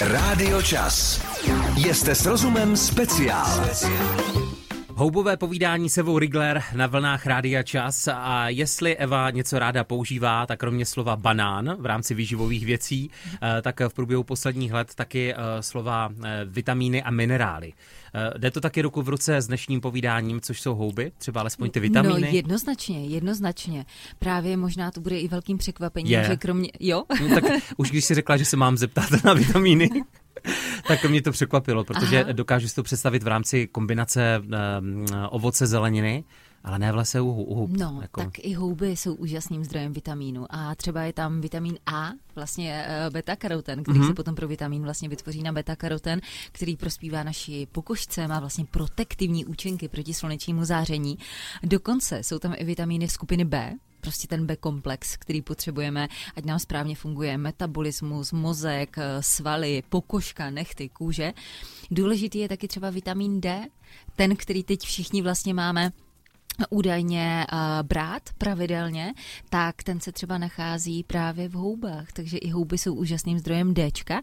Rádio 0.00 0.62
Čas. 0.62 1.26
Jste 1.76 2.14
s 2.14 2.26
rozumem 2.26 2.76
speciál. 2.76 3.68
Houbové 4.98 5.36
povídání 5.36 5.88
Sevou 5.88 6.18
Rigler 6.18 6.62
na 6.74 6.86
vlnách 6.86 7.26
Rádia 7.26 7.62
Čas 7.62 8.08
a 8.12 8.48
jestli 8.48 8.96
Eva 8.96 9.30
něco 9.30 9.58
ráda 9.58 9.84
používá, 9.84 10.46
tak 10.46 10.60
kromě 10.60 10.86
slova 10.86 11.16
banán 11.16 11.76
v 11.78 11.86
rámci 11.86 12.14
výživových 12.14 12.66
věcí, 12.66 13.10
eh, 13.42 13.62
tak 13.62 13.80
v 13.88 13.94
průběhu 13.94 14.24
posledních 14.24 14.72
let 14.72 14.94
taky 14.94 15.34
eh, 15.34 15.36
slova 15.60 16.10
eh, 16.24 16.44
vitamíny 16.44 17.02
a 17.02 17.10
minerály. 17.10 17.72
Jde 18.38 18.50
to 18.50 18.60
taky 18.60 18.82
ruku 18.82 19.02
v 19.02 19.08
ruce 19.08 19.36
s 19.36 19.46
dnešním 19.46 19.80
povídáním, 19.80 20.40
což 20.40 20.60
jsou 20.60 20.74
houby, 20.74 21.12
třeba 21.18 21.40
alespoň 21.40 21.70
ty 21.70 21.80
vitamíny? 21.80 22.20
No 22.20 22.26
jednoznačně, 22.26 23.04
jednoznačně. 23.06 23.86
Právě 24.18 24.56
možná 24.56 24.90
to 24.90 25.00
bude 25.00 25.18
i 25.18 25.28
velkým 25.28 25.58
překvapením, 25.58 26.12
je. 26.12 26.24
že 26.24 26.36
kromě... 26.36 26.70
Jo? 26.80 27.04
No, 27.28 27.40
tak 27.40 27.44
už 27.76 27.90
když 27.90 28.04
si 28.04 28.14
řekla, 28.14 28.36
že 28.36 28.44
se 28.44 28.56
mám 28.56 28.76
zeptat 28.76 29.24
na 29.24 29.32
vitamíny, 29.32 29.90
tak 30.86 31.04
mě 31.04 31.22
to 31.22 31.32
překvapilo, 31.32 31.84
protože 31.84 32.24
Aha. 32.24 32.32
dokážu 32.32 32.68
si 32.68 32.74
to 32.74 32.82
představit 32.82 33.22
v 33.22 33.26
rámci 33.26 33.66
kombinace 33.66 34.42
um, 34.42 35.06
ovoce, 35.30 35.66
zeleniny, 35.66 36.24
ale 36.64 36.78
ne 36.78 36.92
v 36.92 36.96
lese 36.96 37.20
u, 37.20 37.30
u 37.30 37.54
hub. 37.54 37.70
No, 37.70 37.98
jako. 38.02 38.24
tak 38.24 38.38
i 38.38 38.52
houby 38.52 38.88
jsou 38.88 39.14
úžasným 39.14 39.64
zdrojem 39.64 39.92
vitamínu. 39.92 40.46
A 40.50 40.74
třeba 40.74 41.02
je 41.02 41.12
tam 41.12 41.40
vitamin 41.40 41.78
A, 41.86 42.10
vlastně 42.34 42.86
uh, 42.88 43.12
beta-karoten, 43.12 43.82
který 43.82 43.98
mm-hmm. 43.98 44.06
se 44.06 44.14
potom 44.14 44.34
pro 44.34 44.48
vitamin 44.48 44.82
vlastně 44.82 45.08
vytvoří 45.08 45.42
na 45.42 45.52
beta-karoten, 45.52 46.20
který 46.52 46.76
prospívá 46.76 47.22
naší 47.22 47.66
pokožce, 47.66 48.28
má 48.28 48.40
vlastně 48.40 48.64
protektivní 48.64 49.44
účinky 49.44 49.88
proti 49.88 50.14
slunečnímu 50.14 50.64
záření. 50.64 51.18
Dokonce 51.62 52.22
jsou 52.22 52.38
tam 52.38 52.54
i 52.56 52.64
vitamíny 52.64 53.08
skupiny 53.08 53.44
B, 53.44 53.74
prostě 54.00 54.28
ten 54.28 54.46
B-komplex, 54.46 55.16
který 55.16 55.42
potřebujeme, 55.42 56.08
ať 56.36 56.44
nám 56.44 56.58
správně 56.58 56.96
funguje 56.96 57.38
metabolismus, 57.38 58.32
mozek, 58.32 58.98
eh, 58.98 59.22
svaly, 59.22 59.82
pokožka, 59.88 60.50
nechty, 60.50 60.88
kůže. 60.88 61.32
Důležitý 61.90 62.38
je 62.38 62.48
taky 62.48 62.68
třeba 62.68 62.90
vitamin 62.90 63.40
D, 63.40 63.66
ten, 64.16 64.36
který 64.36 64.64
teď 64.64 64.80
všichni 64.80 65.22
vlastně 65.22 65.54
máme 65.54 65.92
údajně 66.70 67.46
uh, 67.52 67.58
brát 67.82 68.22
pravidelně, 68.38 69.14
tak 69.50 69.82
ten 69.82 70.00
se 70.00 70.12
třeba 70.12 70.38
nachází 70.38 71.02
právě 71.02 71.48
v 71.48 71.52
houbách, 71.52 72.12
takže 72.12 72.38
i 72.38 72.50
houby 72.50 72.78
jsou 72.78 72.94
úžasným 72.94 73.38
zdrojem 73.38 73.74
Dčka. 73.74 74.20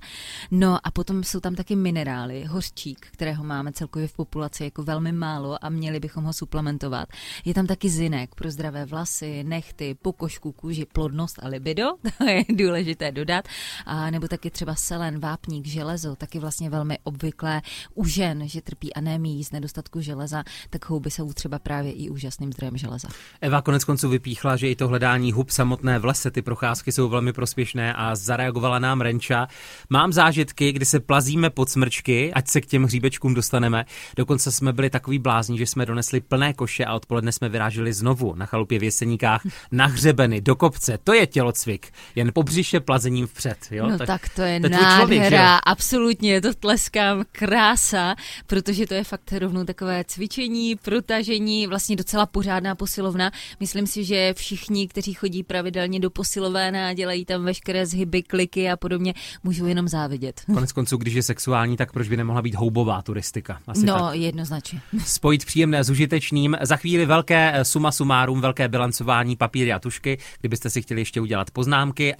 No 0.51 0.87
a 0.87 0.91
potom 0.91 1.23
jsou 1.23 1.39
tam 1.39 1.55
taky 1.55 1.75
minerály, 1.75 2.43
hořčík, 2.43 3.07
kterého 3.11 3.43
máme 3.43 3.71
celkově 3.71 4.07
v 4.07 4.13
populaci 4.13 4.63
jako 4.63 4.83
velmi 4.83 5.11
málo 5.11 5.65
a 5.65 5.69
měli 5.69 5.99
bychom 5.99 6.23
ho 6.23 6.33
suplementovat. 6.33 7.09
Je 7.45 7.53
tam 7.53 7.67
taky 7.67 7.89
zinek 7.89 8.35
pro 8.35 8.51
zdravé 8.51 8.85
vlasy, 8.85 9.43
nechty, 9.43 9.95
pokožku, 10.01 10.51
kůži, 10.51 10.85
plodnost 10.85 11.39
a 11.43 11.47
libido, 11.47 11.85
to 12.17 12.29
je 12.29 12.43
důležité 12.49 13.11
dodat, 13.11 13.47
a 13.85 14.11
nebo 14.11 14.27
taky 14.27 14.49
třeba 14.49 14.75
selen, 14.75 15.19
vápník, 15.19 15.67
železo, 15.67 16.15
taky 16.15 16.39
vlastně 16.39 16.69
velmi 16.69 16.99
obvyklé 17.03 17.61
u 17.93 18.05
žen, 18.05 18.47
že 18.47 18.61
trpí 18.61 18.93
anémií 18.93 19.43
z 19.43 19.51
nedostatku 19.51 20.01
železa, 20.01 20.43
tak 20.69 20.89
houby 20.89 21.11
jsou 21.11 21.33
třeba 21.33 21.59
právě 21.59 21.91
i 21.91 22.09
úžasné 22.09 22.24
úžasným 22.25 22.53
zdrojem 22.53 22.77
železa. 22.77 23.07
Eva 23.41 23.61
konec 23.61 23.83
konců 23.83 24.09
vypíchla, 24.09 24.55
že 24.55 24.69
i 24.69 24.75
to 24.75 24.87
hledání 24.87 25.31
hub 25.31 25.49
samotné 25.49 25.99
v 25.99 26.05
lese, 26.05 26.31
ty 26.31 26.41
procházky 26.41 26.91
jsou 26.91 27.09
velmi 27.09 27.33
prospěšné 27.33 27.93
a 27.93 28.15
zareagovala 28.15 28.79
nám 28.79 29.01
Renča. 29.01 29.47
Mám 29.89 30.13
zážitky, 30.13 30.71
kdy 30.71 30.85
se 30.85 30.99
plazíme 30.99 31.49
pod 31.49 31.69
smrčky, 31.69 32.33
ať 32.33 32.47
se 32.47 32.61
k 32.61 32.65
těm 32.65 32.83
hříbečkům 32.83 33.33
dostaneme. 33.33 33.85
Dokonce 34.15 34.51
jsme 34.51 34.73
byli 34.73 34.89
takový 34.89 35.19
blázni, 35.19 35.57
že 35.57 35.65
jsme 35.65 35.85
donesli 35.85 36.21
plné 36.21 36.53
koše 36.53 36.85
a 36.85 36.95
odpoledne 36.95 37.31
jsme 37.31 37.49
vyráželi 37.49 37.93
znovu 37.93 38.35
na 38.35 38.45
chalupě 38.45 38.79
v 38.79 38.83
Jeseníkách 38.83 39.41
na 39.71 39.85
hřebeny, 39.85 40.41
do 40.41 40.55
kopce. 40.55 40.97
To 41.03 41.13
je 41.13 41.27
tělocvik, 41.27 41.91
jen 42.15 42.31
po 42.33 42.43
břiše 42.43 42.79
plazením 42.79 43.27
vpřed. 43.27 43.57
Jo? 43.71 43.89
No 43.89 43.97
tak, 43.97 44.07
tak 44.07 44.29
to 44.29 44.41
je 44.41 44.59
to 44.59 44.69
nádhera, 44.69 44.97
člověk, 44.97 45.33
absolutně, 45.65 46.41
to 46.41 46.53
tleskám, 46.53 47.23
krása, 47.31 48.15
protože 48.47 48.87
to 48.87 48.93
je 48.93 49.03
fakt 49.03 49.33
rovnou 49.33 49.63
takové 49.63 50.03
cvičení, 50.07 50.75
protažení, 50.75 51.67
vlastně 51.67 51.95
docela 51.95 52.14
docela 52.15 52.25
pořádná 52.25 52.75
posilovna. 52.75 53.31
Myslím 53.59 53.87
si, 53.87 54.03
že 54.03 54.33
všichni, 54.37 54.87
kteří 54.87 55.13
chodí 55.13 55.43
pravidelně 55.43 55.99
do 55.99 56.09
posilovéna 56.09 56.87
a 56.87 56.93
dělají 56.93 57.25
tam 57.25 57.43
veškeré 57.43 57.85
zhyby, 57.85 58.23
kliky 58.23 58.71
a 58.71 58.77
podobně, 58.77 59.13
můžou 59.43 59.65
jenom 59.65 59.87
závidět. 59.87 60.41
Konec 60.53 60.71
konců, 60.71 60.97
když 60.97 61.13
je 61.13 61.23
sexuální, 61.23 61.77
tak 61.77 61.91
proč 61.91 62.09
by 62.09 62.17
nemohla 62.17 62.41
být 62.41 62.55
houbová 62.55 63.01
turistika? 63.01 63.59
Asi 63.67 63.85
no, 63.85 63.99
tak. 63.99 64.15
jednoznačně. 64.15 64.81
Spojit 65.05 65.45
příjemné 65.45 65.83
s 65.83 65.89
užitečným. 65.89 66.57
Za 66.61 66.75
chvíli 66.75 67.05
velké 67.05 67.51
eh, 67.53 67.65
suma 67.65 67.91
sumárum, 67.91 68.41
velké 68.41 68.67
bilancování 68.67 69.35
papíry 69.35 69.73
a 69.73 69.79
tušky, 69.79 70.17
kdybyste 70.39 70.69
si 70.69 70.81
chtěli 70.81 71.01
ještě 71.01 71.21
udělat 71.21 71.51
poznámky. 71.51 72.15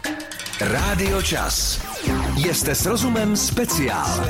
Rádio 0.62 1.22
Čas. 1.22 1.86
Jste 2.56 2.76
s 2.76 2.86
rozumem 2.86 3.36
speciál. 3.36 4.30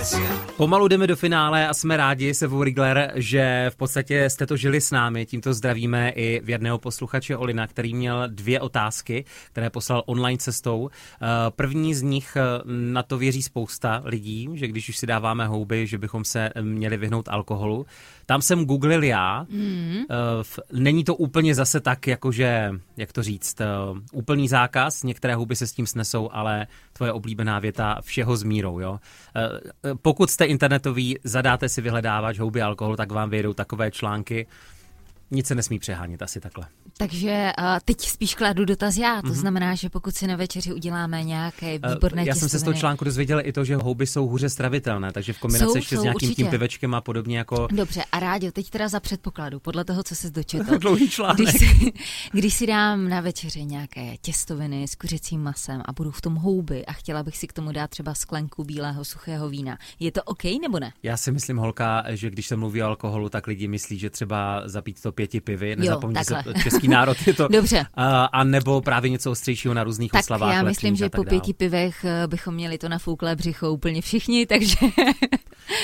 Pomalu 0.58 0.88
jdeme 0.88 1.08
do 1.08 1.16
finále 1.16 1.68
a 1.68 1.74
jsme 1.74 1.98
rádi, 1.98 2.34
se 2.34 2.50
Rigler, 2.64 3.12
že 3.16 3.66
v 3.70 3.76
podstatě 3.76 4.30
jste 4.30 4.46
to 4.46 4.58
žili 4.58 4.82
s 4.82 4.92
námi. 4.92 5.26
Tímto 5.26 5.54
zdravíme 5.54 6.10
i 6.10 6.42
věrného 6.44 6.78
posluchače 6.78 7.38
Olina, 7.38 7.68
který 7.68 7.94
měl 7.94 8.24
dvě 8.28 8.60
otázky, 8.60 9.26
které 9.52 9.70
poslal 9.70 10.04
online 10.06 10.38
cestou. 10.38 10.90
Eh, 10.90 11.26
První 11.56 11.96
z 11.96 12.02
nich 12.02 12.38
eh, 12.38 12.42
na 12.66 13.04
to 13.04 13.18
věří 13.18 13.42
spousta 13.42 14.02
lidí, 14.06 14.50
že 14.54 14.68
když 14.68 14.90
už 14.90 14.98
si 14.98 15.08
dáváme 15.08 15.48
houby, 15.48 15.88
že 15.88 15.98
bychom 15.98 16.24
se 16.24 16.50
měli 16.62 16.98
vyhnout 16.98 17.30
alkoholu. 17.30 17.86
Tam 18.26 18.42
jsem 18.42 18.66
googlil 18.66 19.04
já. 19.04 19.46
Mm. 19.50 20.04
Není 20.74 21.04
to 21.04 21.16
úplně 21.16 21.56
zase 21.56 21.80
tak, 21.80 22.08
jakože, 22.08 22.72
jak 22.98 23.14
to 23.14 23.24
říct, 23.24 23.58
úplný 24.14 24.48
zákaz. 24.48 25.04
Některé 25.04 25.36
houby 25.36 25.56
se 25.56 25.68
s 25.68 25.72
tím 25.72 25.88
snesou, 25.88 26.15
ale 26.32 26.68
tvoje 26.94 27.12
oblíbená 27.12 27.60
věta 27.60 27.98
všeho 28.02 28.38
s 28.38 28.44
mírou. 28.44 28.80
Jo? 28.80 29.00
Pokud 30.02 30.30
jste 30.30 30.46
internetový, 30.46 31.18
zadáte 31.24 31.70
si 31.70 31.82
vyhledávač 31.82 32.40
houby 32.40 32.62
alkoholu, 32.62 32.96
tak 32.96 33.12
vám 33.12 33.30
vyjedou 33.30 33.54
takové 33.54 33.92
články. 33.92 34.48
Nic 35.32 35.48
se 35.48 35.56
nesmí 35.56 35.80
přehánět, 35.80 36.22
asi 36.22 36.40
takhle. 36.40 36.68
Takže 36.98 37.52
uh, 37.60 37.66
teď 37.86 38.02
spíš 38.02 38.36
kladu 38.36 38.66
dotaz 38.66 38.98
já, 38.98 39.22
to 39.22 39.28
mm-hmm. 39.28 39.32
znamená, 39.32 39.76
že 39.76 39.90
pokud 39.90 40.16
si 40.16 40.28
na 40.28 40.36
večeři 40.36 40.74
uděláme 40.74 41.24
nějaké 41.24 41.72
výborné 41.74 42.22
uh, 42.22 42.28
Já 42.28 42.36
jsem 42.36 42.50
se 42.50 42.60
z 42.60 42.64
toho 42.64 42.74
článku 42.74 43.06
dozvěděl 43.06 43.42
i 43.44 43.54
to, 43.54 43.66
že 43.66 43.76
houby 43.76 44.08
jsou 44.08 44.28
hůře 44.28 44.50
stravitelné, 44.50 45.12
takže 45.12 45.34
v 45.34 45.40
kombinaci 45.40 45.72
jsou, 45.72 45.76
ještě 45.76 45.96
jsou, 45.96 46.02
s 46.02 46.04
nějakým 46.04 46.30
určitě. 46.30 46.44
tím 46.44 46.52
pivečkem 46.52 46.96
a 46.96 47.02
podobně 47.02 47.38
jako... 47.38 47.68
Dobře, 47.72 48.04
a 48.12 48.20
Rádio, 48.20 48.52
teď 48.52 48.70
teda 48.70 48.88
za 48.88 49.00
předpokladu, 49.00 49.60
podle 49.60 49.86
toho, 49.86 50.04
co 50.04 50.16
jsi 50.16 50.32
dočetl. 50.32 50.78
Dlouhý 50.80 51.10
článek. 51.10 51.38
Když 51.38 51.54
si, 51.54 51.94
když 52.32 52.54
si 52.54 52.68
dám 52.68 53.10
na 53.10 53.22
večeři 53.22 53.66
nějaké 53.66 54.18
těstoviny 54.22 54.88
s 54.88 54.96
kuřecím 54.96 55.44
masem 55.44 55.82
a 55.86 55.94
budu 55.94 56.12
v 56.12 56.22
tom 56.22 56.36
houby 56.36 56.86
a 56.86 56.94
chtěla 56.94 57.24
bych 57.24 57.38
si 57.38 57.48
k 57.48 57.54
tomu 57.54 57.72
dát 57.72 57.90
třeba 57.90 58.14
sklenku 58.14 58.64
bílého 58.64 59.06
suchého 59.06 59.50
vína, 59.50 59.78
je 60.00 60.12
to 60.12 60.24
OK 60.24 60.44
nebo 60.62 60.80
ne? 60.80 60.94
Já 61.04 61.18
si 61.18 61.32
myslím, 61.32 61.58
holka, 61.58 62.04
že 62.10 62.30
když 62.30 62.48
se 62.48 62.56
mluví 62.56 62.84
o 62.84 62.86
alkoholu, 62.86 63.30
tak 63.30 63.48
lidi 63.48 63.68
myslí, 63.68 64.00
že 64.00 64.10
třeba 64.10 64.62
zapít 64.66 65.02
to 65.02 65.12
pěti 65.16 65.42
pivy, 65.42 65.76
nezapomeňte 65.76 66.24
se, 66.24 66.44
český 66.64 66.88
národ 66.88 67.18
je 67.28 67.34
to. 67.34 67.48
Dobře. 67.52 67.86
A, 67.94 68.26
a 68.26 68.44
nebo 68.44 68.82
právě 68.82 69.10
něco 69.10 69.32
ostřejšího 69.32 69.74
na 69.74 69.84
různých 69.84 70.12
tak 70.12 70.22
oslavách. 70.22 70.54
já 70.54 70.64
myslím, 70.64 70.96
že 70.96 71.10
po 71.10 71.24
pěti 71.24 71.54
pivech 71.54 72.06
eh, 72.06 72.28
bychom 72.28 72.54
měli 72.54 72.78
to 72.78 72.90
nafouklé 72.90 73.36
břicho 73.36 73.72
úplně 73.72 74.02
všichni, 74.02 74.46
takže... 74.56 74.76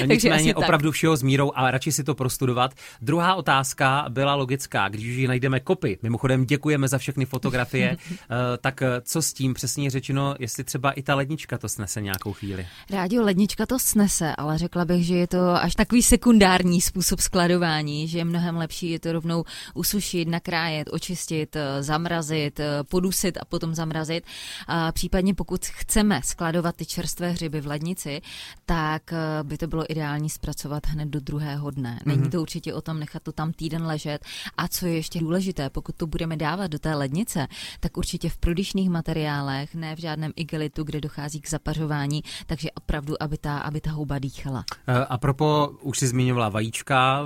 Nicméně 0.06 0.56
opravdu 0.56 0.91
všeho 0.91 1.17
s 1.17 1.24
mírou 1.24 1.52
a 1.56 1.72
radši 1.72 1.91
si 1.91 2.04
to 2.04 2.15
prostudovat. 2.15 2.74
Druhá 3.02 3.36
otázka 3.36 4.06
byla 4.10 4.36
logická, 4.36 4.89
když 4.89 5.17
už 5.17 5.28
najdeme 5.28 5.60
kopy. 5.60 5.98
Mimochodem 6.02 6.46
děkujeme 6.46 6.88
za 6.88 6.98
všechny 6.98 7.26
fotografie. 7.26 7.98
Eh, 8.32 8.58
tak 8.58 8.82
eh, 8.82 9.02
co 9.02 9.22
s 9.22 9.34
tím 9.34 9.54
přesně 9.54 9.89
řečeno, 9.89 10.36
jestli 10.39 10.63
třeba 10.63 10.91
i 10.91 11.02
ta 11.02 11.15
lednička 11.15 11.58
to 11.58 11.70
snese 11.70 12.02
nějakou 12.02 12.34
chvíli? 12.34 12.67
Rádio 12.89 13.24
lednička 13.24 13.65
to 13.65 13.80
snese, 13.80 14.36
ale 14.36 14.58
řekla 14.58 14.86
bych, 14.86 15.06
že 15.06 15.15
je 15.15 15.28
to 15.28 15.50
až 15.50 15.76
takový 15.76 16.02
sekundární 16.02 16.82
způsob 16.82 17.20
skladování, 17.20 18.08
že 18.08 18.17
je 18.17 18.26
mnohem 18.26 18.58
lepší 18.58 18.89
je 18.89 19.00
to 19.00 19.12
rovnou 19.21 19.43
usušit, 19.73 20.27
nakrájet, 20.27 20.89
očistit, 20.91 21.55
eh, 21.55 21.84
zamrazit, 21.84 22.60
podusit 22.89 23.38
a 23.38 23.45
potom 23.45 23.75
zamrazit. 23.75 24.23
A 24.67 24.91
případně 24.91 25.34
pokud 25.34 25.65
chceme 25.65 26.21
skladovat 26.23 26.75
ty 26.75 26.86
čerstvé 26.86 27.31
hřiby 27.31 27.62
v 27.62 27.67
lednici, 27.67 28.21
tak 28.65 29.13
by 29.43 29.57
to 29.57 29.67
bylo 29.67 29.91
ideální 29.91 30.29
zpracovat 30.29 30.88
hned 30.88 31.10
do 31.10 31.19
druhého 31.19 31.71
dne. 31.71 31.99
Není 32.05 32.21
mm-hmm. 32.21 32.31
to 32.31 32.41
určitě 32.41 32.73
o 32.73 32.81
tom 32.81 32.99
nechat 32.99 33.23
to 33.23 33.31
tam 33.31 33.53
týden 33.53 33.86
ležet. 33.86 34.25
A 34.57 34.67
co 34.67 34.86
je 34.86 34.95
ještě 34.95 35.19
důležité, 35.19 35.69
pokud 35.69 35.95
to 35.95 36.07
budeme 36.07 36.38
dávat 36.38 36.67
do 36.67 36.79
té 36.79 36.95
lednice, 36.95 37.47
tak 37.79 37.97
určitě 37.97 38.29
v 38.29 38.38
prodyšných 38.38 38.89
materiálech, 38.89 39.75
ne 39.75 39.95
v 39.95 39.99
žádném 39.99 40.31
igelitu, 40.36 40.84
kde 40.84 41.01
dochází 41.01 41.41
k 41.41 41.49
zapařování, 41.49 42.23
takže 42.45 42.71
opravdu, 42.71 43.23
aby 43.23 43.38
ta, 43.38 43.57
aby 43.57 43.81
ta 43.81 43.91
houba 43.91 44.19
dýchala. 44.19 44.63
Eh, 44.88 45.05
a 45.05 45.17
propo, 45.17 45.71
už 45.81 45.99
si 45.99 46.07
zmiňovala 46.07 46.49
vajíčka, 46.49 47.25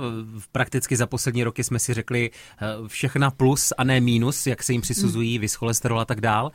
prakticky 0.52 0.96
za 0.96 1.06
poslední 1.06 1.44
roky 1.44 1.64
jsme 1.64 1.78
si 1.78 1.85
řekli 1.94 2.30
eh, 2.30 2.66
všechna 2.88 3.30
plus 3.30 3.72
a 3.78 3.84
ne 3.84 4.00
minus, 4.00 4.46
jak 4.46 4.62
se 4.62 4.72
jim 4.72 4.80
přisuzují, 4.80 5.38
mm. 5.38 5.40
vys 5.40 5.54
cholesterol 5.54 6.00
a 6.00 6.04
tak 6.04 6.20
dál. 6.20 6.52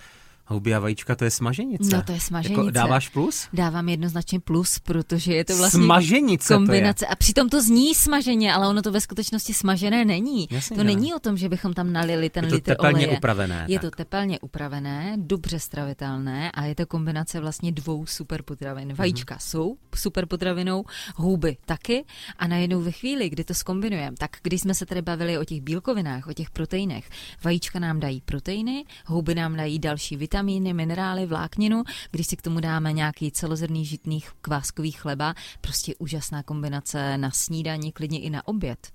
Houby 0.52 0.76
a 0.76 0.80
vajíčka, 0.80 1.16
to 1.16 1.24
je 1.24 1.32
smaženice. 1.32 1.96
No 1.96 2.04
to 2.04 2.12
je 2.12 2.20
smaženice. 2.20 2.62
Jako 2.62 2.72
dáváš 2.72 3.10
plus? 3.10 3.48
Dávám 3.54 3.90
jednoznačně 3.90 4.40
plus, 4.40 4.80
protože 4.80 5.34
je 5.34 5.46
to 5.46 5.58
vlastně 5.58 5.84
smaženice 5.84 6.54
kombinace. 6.54 7.06
To 7.06 7.06
je. 7.06 7.10
A 7.10 7.16
přitom 7.16 7.50
to 7.50 7.62
zní 7.62 7.96
smaženě, 7.96 8.54
ale 8.54 8.68
ono 8.68 8.82
to 8.82 8.92
ve 8.92 9.02
skutečnosti 9.02 9.54
smažené 9.54 10.06
není. 10.06 10.48
Jasně, 10.52 10.78
to 10.78 10.84
ne. 10.84 10.96
není 10.96 11.14
o 11.14 11.20
tom, 11.20 11.38
že 11.38 11.50
bychom 11.50 11.74
tam 11.74 11.94
nalili 11.94 12.30
ten 12.30 12.44
je 12.44 12.50
to 12.50 12.56
litr 12.56 12.72
tepelně 12.72 13.06
oleje. 13.06 13.18
upravené. 13.18 13.66
Je 13.68 13.80
tak. 13.80 13.92
to 13.92 13.98
tepelně 13.98 14.40
upravené, 14.40 15.16
dobře 15.18 15.60
stravitelné 15.60 16.52
a 16.52 16.66
je 16.66 16.76
to 16.76 16.86
kombinace 16.86 17.40
vlastně 17.40 17.72
dvou 17.72 18.06
superpotravin. 18.06 18.88
Mhm. 18.88 18.98
Vajíčka 18.98 19.36
mm-hmm. 19.36 19.50
jsou 19.50 19.78
superpotravinou, 19.96 20.84
houby 21.16 21.58
taky 21.66 22.06
a 22.40 22.48
najednou 22.48 22.82
ve 22.82 22.92
chvíli, 22.92 23.30
kdy 23.30 23.44
to 23.44 23.54
skombinujeme, 23.54 24.18
tak 24.20 24.32
když 24.44 24.62
jsme 24.62 24.74
se 24.74 24.86
tady 24.86 25.02
bavili 25.02 25.38
o 25.38 25.46
těch 25.46 25.62
bílkovinách, 25.62 26.28
o 26.28 26.34
těch 26.34 26.50
proteinech, 26.50 27.10
vajíčka 27.44 27.80
nám 27.80 28.00
dají 28.00 28.22
proteiny, 28.22 28.86
houby 29.06 29.36
nám 29.36 29.56
dají 29.56 29.80
další 29.80 30.18
vitamíny, 30.18 30.40
minerály, 30.41 31.01
minerály, 31.01 31.25
vlákninu, 31.25 31.84
když 32.12 32.27
si 32.27 32.36
k 32.36 32.41
tomu 32.41 32.60
dáme 32.60 32.93
nějaký 32.93 33.32
celozrný 33.32 33.86
žitný 33.86 34.23
kváskový 34.41 34.91
chleba, 34.91 35.34
prostě 35.62 35.95
úžasná 35.95 36.43
kombinace 36.43 37.17
na 37.17 37.32
snídani, 37.32 37.91
klidně 37.91 38.19
i 38.19 38.30
na 38.30 38.47
oběd. 38.47 38.88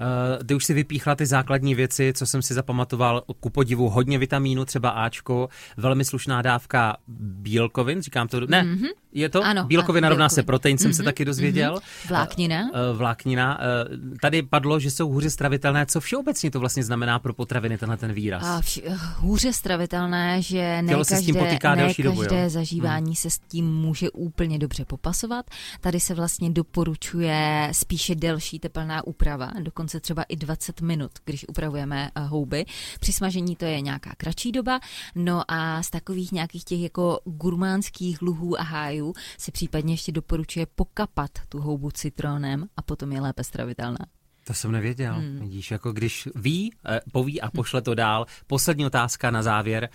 Uh, 0.00 0.46
ty 0.46 0.54
už 0.54 0.64
si 0.64 0.74
vypíchla 0.74 1.14
ty 1.14 1.26
základní 1.26 1.74
věci, 1.74 2.12
co 2.16 2.26
jsem 2.26 2.42
si 2.42 2.54
zapamatoval, 2.54 3.22
ku 3.40 3.50
podivu 3.50 3.88
hodně 3.88 4.18
vitamínu, 4.18 4.64
třeba 4.64 4.90
Ačko, 4.90 5.48
velmi 5.76 6.04
slušná 6.04 6.42
dávka 6.42 6.96
bílkovin, 7.08 8.02
říkám 8.02 8.28
to, 8.28 8.40
ne, 8.40 8.62
mm-hmm. 8.62 8.88
je 9.12 9.28
to? 9.28 9.44
Ano, 9.44 9.64
bílkovina 9.64 10.08
rovná 10.08 10.28
se 10.28 10.42
protein, 10.42 10.76
mm-hmm. 10.76 10.82
jsem 10.82 10.92
se 10.92 11.02
mhm, 11.02 11.04
taky 11.04 11.24
dozvěděl. 11.24 11.74
Mm-hmm. 11.74 12.08
Vláknina. 12.08 12.62
Uh, 12.62 12.96
vláknina. 12.98 13.58
Uh, 13.58 14.16
tady 14.22 14.42
padlo, 14.42 14.80
že 14.80 14.90
jsou 14.90 15.08
hůře 15.08 15.30
stravitelné. 15.30 15.86
Co 15.86 16.00
všeobecně 16.00 16.50
to 16.50 16.60
vlastně 16.60 16.84
znamená 16.84 17.18
pro 17.18 17.34
potraviny, 17.34 17.78
tenhle 17.78 17.96
ten 17.96 18.12
výraz? 18.12 18.42
A 18.44 18.60
vš- 18.60 18.98
hůře 19.16 19.52
stravitelné, 19.52 20.42
že 20.42 20.82
ne 20.82 20.92
každé, 20.92 21.04
se 21.04 21.16
s 21.16 21.26
tím 21.26 21.34
potýká 21.34 21.74
ne 21.74 21.82
každé 21.82 22.04
dobu, 22.04 22.22
zažívání 22.46 23.06
hmm. 23.06 23.14
se 23.14 23.30
s 23.30 23.38
tím 23.38 23.74
může 23.74 24.10
úplně 24.10 24.58
dobře 24.58 24.84
popasovat. 24.84 25.46
Tady 25.80 26.00
se 26.00 26.14
vlastně 26.14 26.50
doporučuje 26.50 27.68
spíše 27.72 28.14
delší 28.14 28.58
tepelná 28.58 29.06
úprava, 29.06 29.50
dokonce 29.60 29.89
dokonce 29.90 30.00
třeba 30.00 30.22
i 30.22 30.36
20 30.36 30.80
minut, 30.80 31.10
když 31.24 31.48
upravujeme 31.48 32.10
eh, 32.14 32.20
houby. 32.20 32.64
Při 33.00 33.12
smažení 33.12 33.56
to 33.56 33.64
je 33.64 33.80
nějaká 33.80 34.12
kratší 34.16 34.52
doba, 34.52 34.80
no 35.14 35.42
a 35.48 35.82
z 35.82 35.90
takových 35.90 36.32
nějakých 36.32 36.64
těch 36.64 36.80
jako 36.80 37.20
gurmánských 37.24 38.22
luhů 38.22 38.60
a 38.60 38.62
hájů 38.62 39.14
se 39.38 39.52
případně 39.52 39.94
ještě 39.94 40.12
doporučuje 40.12 40.66
pokapat 40.66 41.30
tu 41.48 41.58
houbu 41.58 41.90
citronem 41.90 42.66
a 42.76 42.82
potom 42.82 43.12
je 43.12 43.20
lépe 43.20 43.44
stravitelná. 43.44 44.06
To 44.44 44.54
jsem 44.54 44.72
nevěděl. 44.72 45.14
Hmm. 45.14 45.40
Vidíš, 45.40 45.70
jako 45.70 45.92
když 45.92 46.28
ví, 46.34 46.72
eh, 46.86 47.00
poví 47.12 47.40
a 47.40 47.50
pošle 47.50 47.82
to 47.82 47.94
dál. 47.94 48.26
Poslední 48.46 48.86
otázka 48.86 49.30
na 49.30 49.42
závěr. 49.42 49.88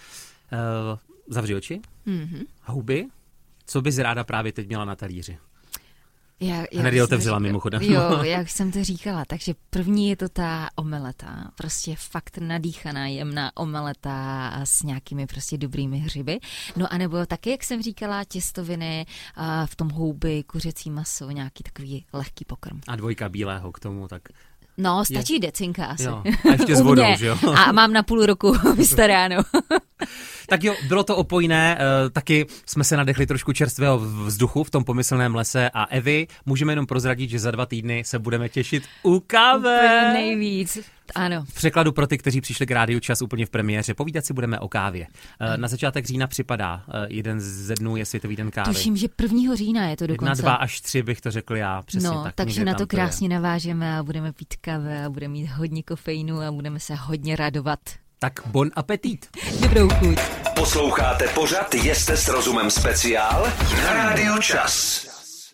Uh, 0.54 1.00
zavři 1.28 1.56
oči. 1.56 1.82
Mm-hmm. 2.08 2.46
Houby. 2.62 3.08
Co 3.66 3.82
bys 3.82 3.98
ráda 3.98 4.24
právě 4.24 4.52
teď 4.52 4.68
měla 4.68 4.86
na 4.86 4.96
talíři? 4.96 5.38
Já, 6.40 6.56
já 6.72 6.80
Hned 6.80 6.94
ji 6.94 7.02
otevřela 7.02 7.40
mimochodem. 7.40 7.82
Jo, 7.82 8.20
jak 8.24 8.50
jsem 8.50 8.72
to 8.72 8.84
říkala. 8.84 9.26
Takže 9.26 9.54
první 9.70 10.10
je 10.10 10.16
to 10.16 10.30
ta 10.30 10.70
omeleta. 10.76 11.52
Prostě 11.56 11.96
fakt 11.98 12.38
nadýchaná, 12.38 13.08
jemná 13.08 13.52
omeleta 13.58 14.52
s 14.64 14.84
nějakými 14.84 15.28
prostě 15.28 15.58
dobrými 15.58 15.98
hřiby. 15.98 16.40
No 16.76 16.94
a 16.94 16.98
nebo 16.98 17.26
taky, 17.26 17.50
jak 17.50 17.64
jsem 17.64 17.82
říkala, 17.82 18.24
těstoviny, 18.24 19.06
v 19.66 19.76
tom 19.76 19.90
houby, 19.90 20.44
kuřecí 20.44 20.92
maso, 20.92 21.32
nějaký 21.32 21.64
takový 21.64 22.06
lehký 22.14 22.46
pokrm. 22.46 22.80
A 22.88 22.96
dvojka 22.96 23.30
bílého 23.30 23.72
k 23.72 23.80
tomu, 23.80 24.08
tak 24.08 24.22
No, 24.78 25.06
stačí 25.06 25.34
je... 25.34 25.40
decinka 25.40 25.86
asi. 25.86 26.04
Jo. 26.04 26.24
A 26.50 26.52
ještě 26.52 26.76
s 26.76 26.82
vodou, 26.82 27.04
že 27.18 27.28
jo? 27.28 27.38
A 27.56 27.72
mám 27.72 27.94
na 27.94 28.04
půl 28.04 28.26
roku 28.26 28.56
vystaráno. 28.76 29.36
tak 30.50 30.64
jo, 30.64 30.76
bylo 30.88 31.04
to 31.04 31.16
opojné, 31.16 31.78
uh, 31.78 32.10
taky 32.10 32.46
jsme 32.66 32.84
se 32.84 32.98
nadechli 32.98 33.26
trošku 33.28 33.54
čerstvého 33.54 34.00
vzduchu 34.00 34.64
v 34.64 34.70
tom 34.70 34.84
pomyslném 34.84 35.36
lese 35.36 35.70
a 35.74 35.84
Evy, 35.86 36.28
můžeme 36.46 36.72
jenom 36.72 36.86
prozradit, 36.86 37.30
že 37.30 37.40
za 37.40 37.52
dva 37.52 37.66
týdny 37.66 38.04
se 38.06 38.20
budeme 38.20 38.50
těšit 38.50 38.84
u 39.04 39.20
kávy. 39.28 39.70
nejvíc. 40.14 40.80
Ano. 41.16 41.46
V 41.50 41.54
překladu 41.54 41.92
pro 41.92 42.08
ty, 42.08 42.18
kteří 42.18 42.42
přišli 42.42 42.66
k 42.66 42.72
rádiu 42.72 43.00
čas 43.00 43.22
úplně 43.22 43.46
v 43.46 43.50
premiéře, 43.50 43.94
povídat 43.94 44.26
si 44.26 44.34
budeme 44.34 44.60
o 44.60 44.68
kávě. 44.68 45.08
Eh, 45.40 45.58
Na 45.58 45.68
začátek 45.68 46.06
října 46.06 46.28
připadá, 46.28 46.84
eh, 46.88 47.08
jeden 47.10 47.40
ze 47.42 47.74
dnů 47.76 47.96
je 47.98 48.06
Světový 48.06 48.36
den 48.36 48.52
kávy. 48.52 48.74
Tuším, 48.74 48.98
že 48.98 49.08
1. 49.16 49.56
října 49.56 49.88
je 49.88 49.98
to 49.98 50.08
dokonce. 50.08 50.42
dva 50.42 50.54
až 50.54 50.82
tři 50.82 51.04
bych 51.04 51.22
to 51.22 51.32
řekl 51.32 51.56
já, 51.56 51.82
přesně 51.82 52.10
no, 52.10 52.24
tak. 52.24 52.36
takže 52.36 52.66
na 52.66 52.74
to 52.74 52.88
krásně 52.88 53.30
navážeme 53.30 53.98
a 53.98 54.04
budeme 54.04 54.34
pít 54.34 54.54
kávu 54.62 54.88
a 55.06 55.10
budeme 55.10 55.32
mít 55.32 55.46
hodně 55.48 55.84
kofeinu 55.84 56.42
a 56.42 56.52
budeme 56.52 56.80
se 56.80 56.96
hodně 56.96 57.36
radovat. 57.36 57.80
Tak 58.20 58.34
bon 58.46 58.72
appetit. 58.76 59.28
Dobrou 59.62 59.90
chuť. 59.90 60.18
Posloucháte 60.56 61.28
pořad 61.28 61.76
Jeste 61.76 62.18
s 62.18 62.28
rozumem 62.28 62.72
speciál 62.72 63.48
na 63.84 63.94
Rádiu 63.94 64.38
Čas. 64.42 65.06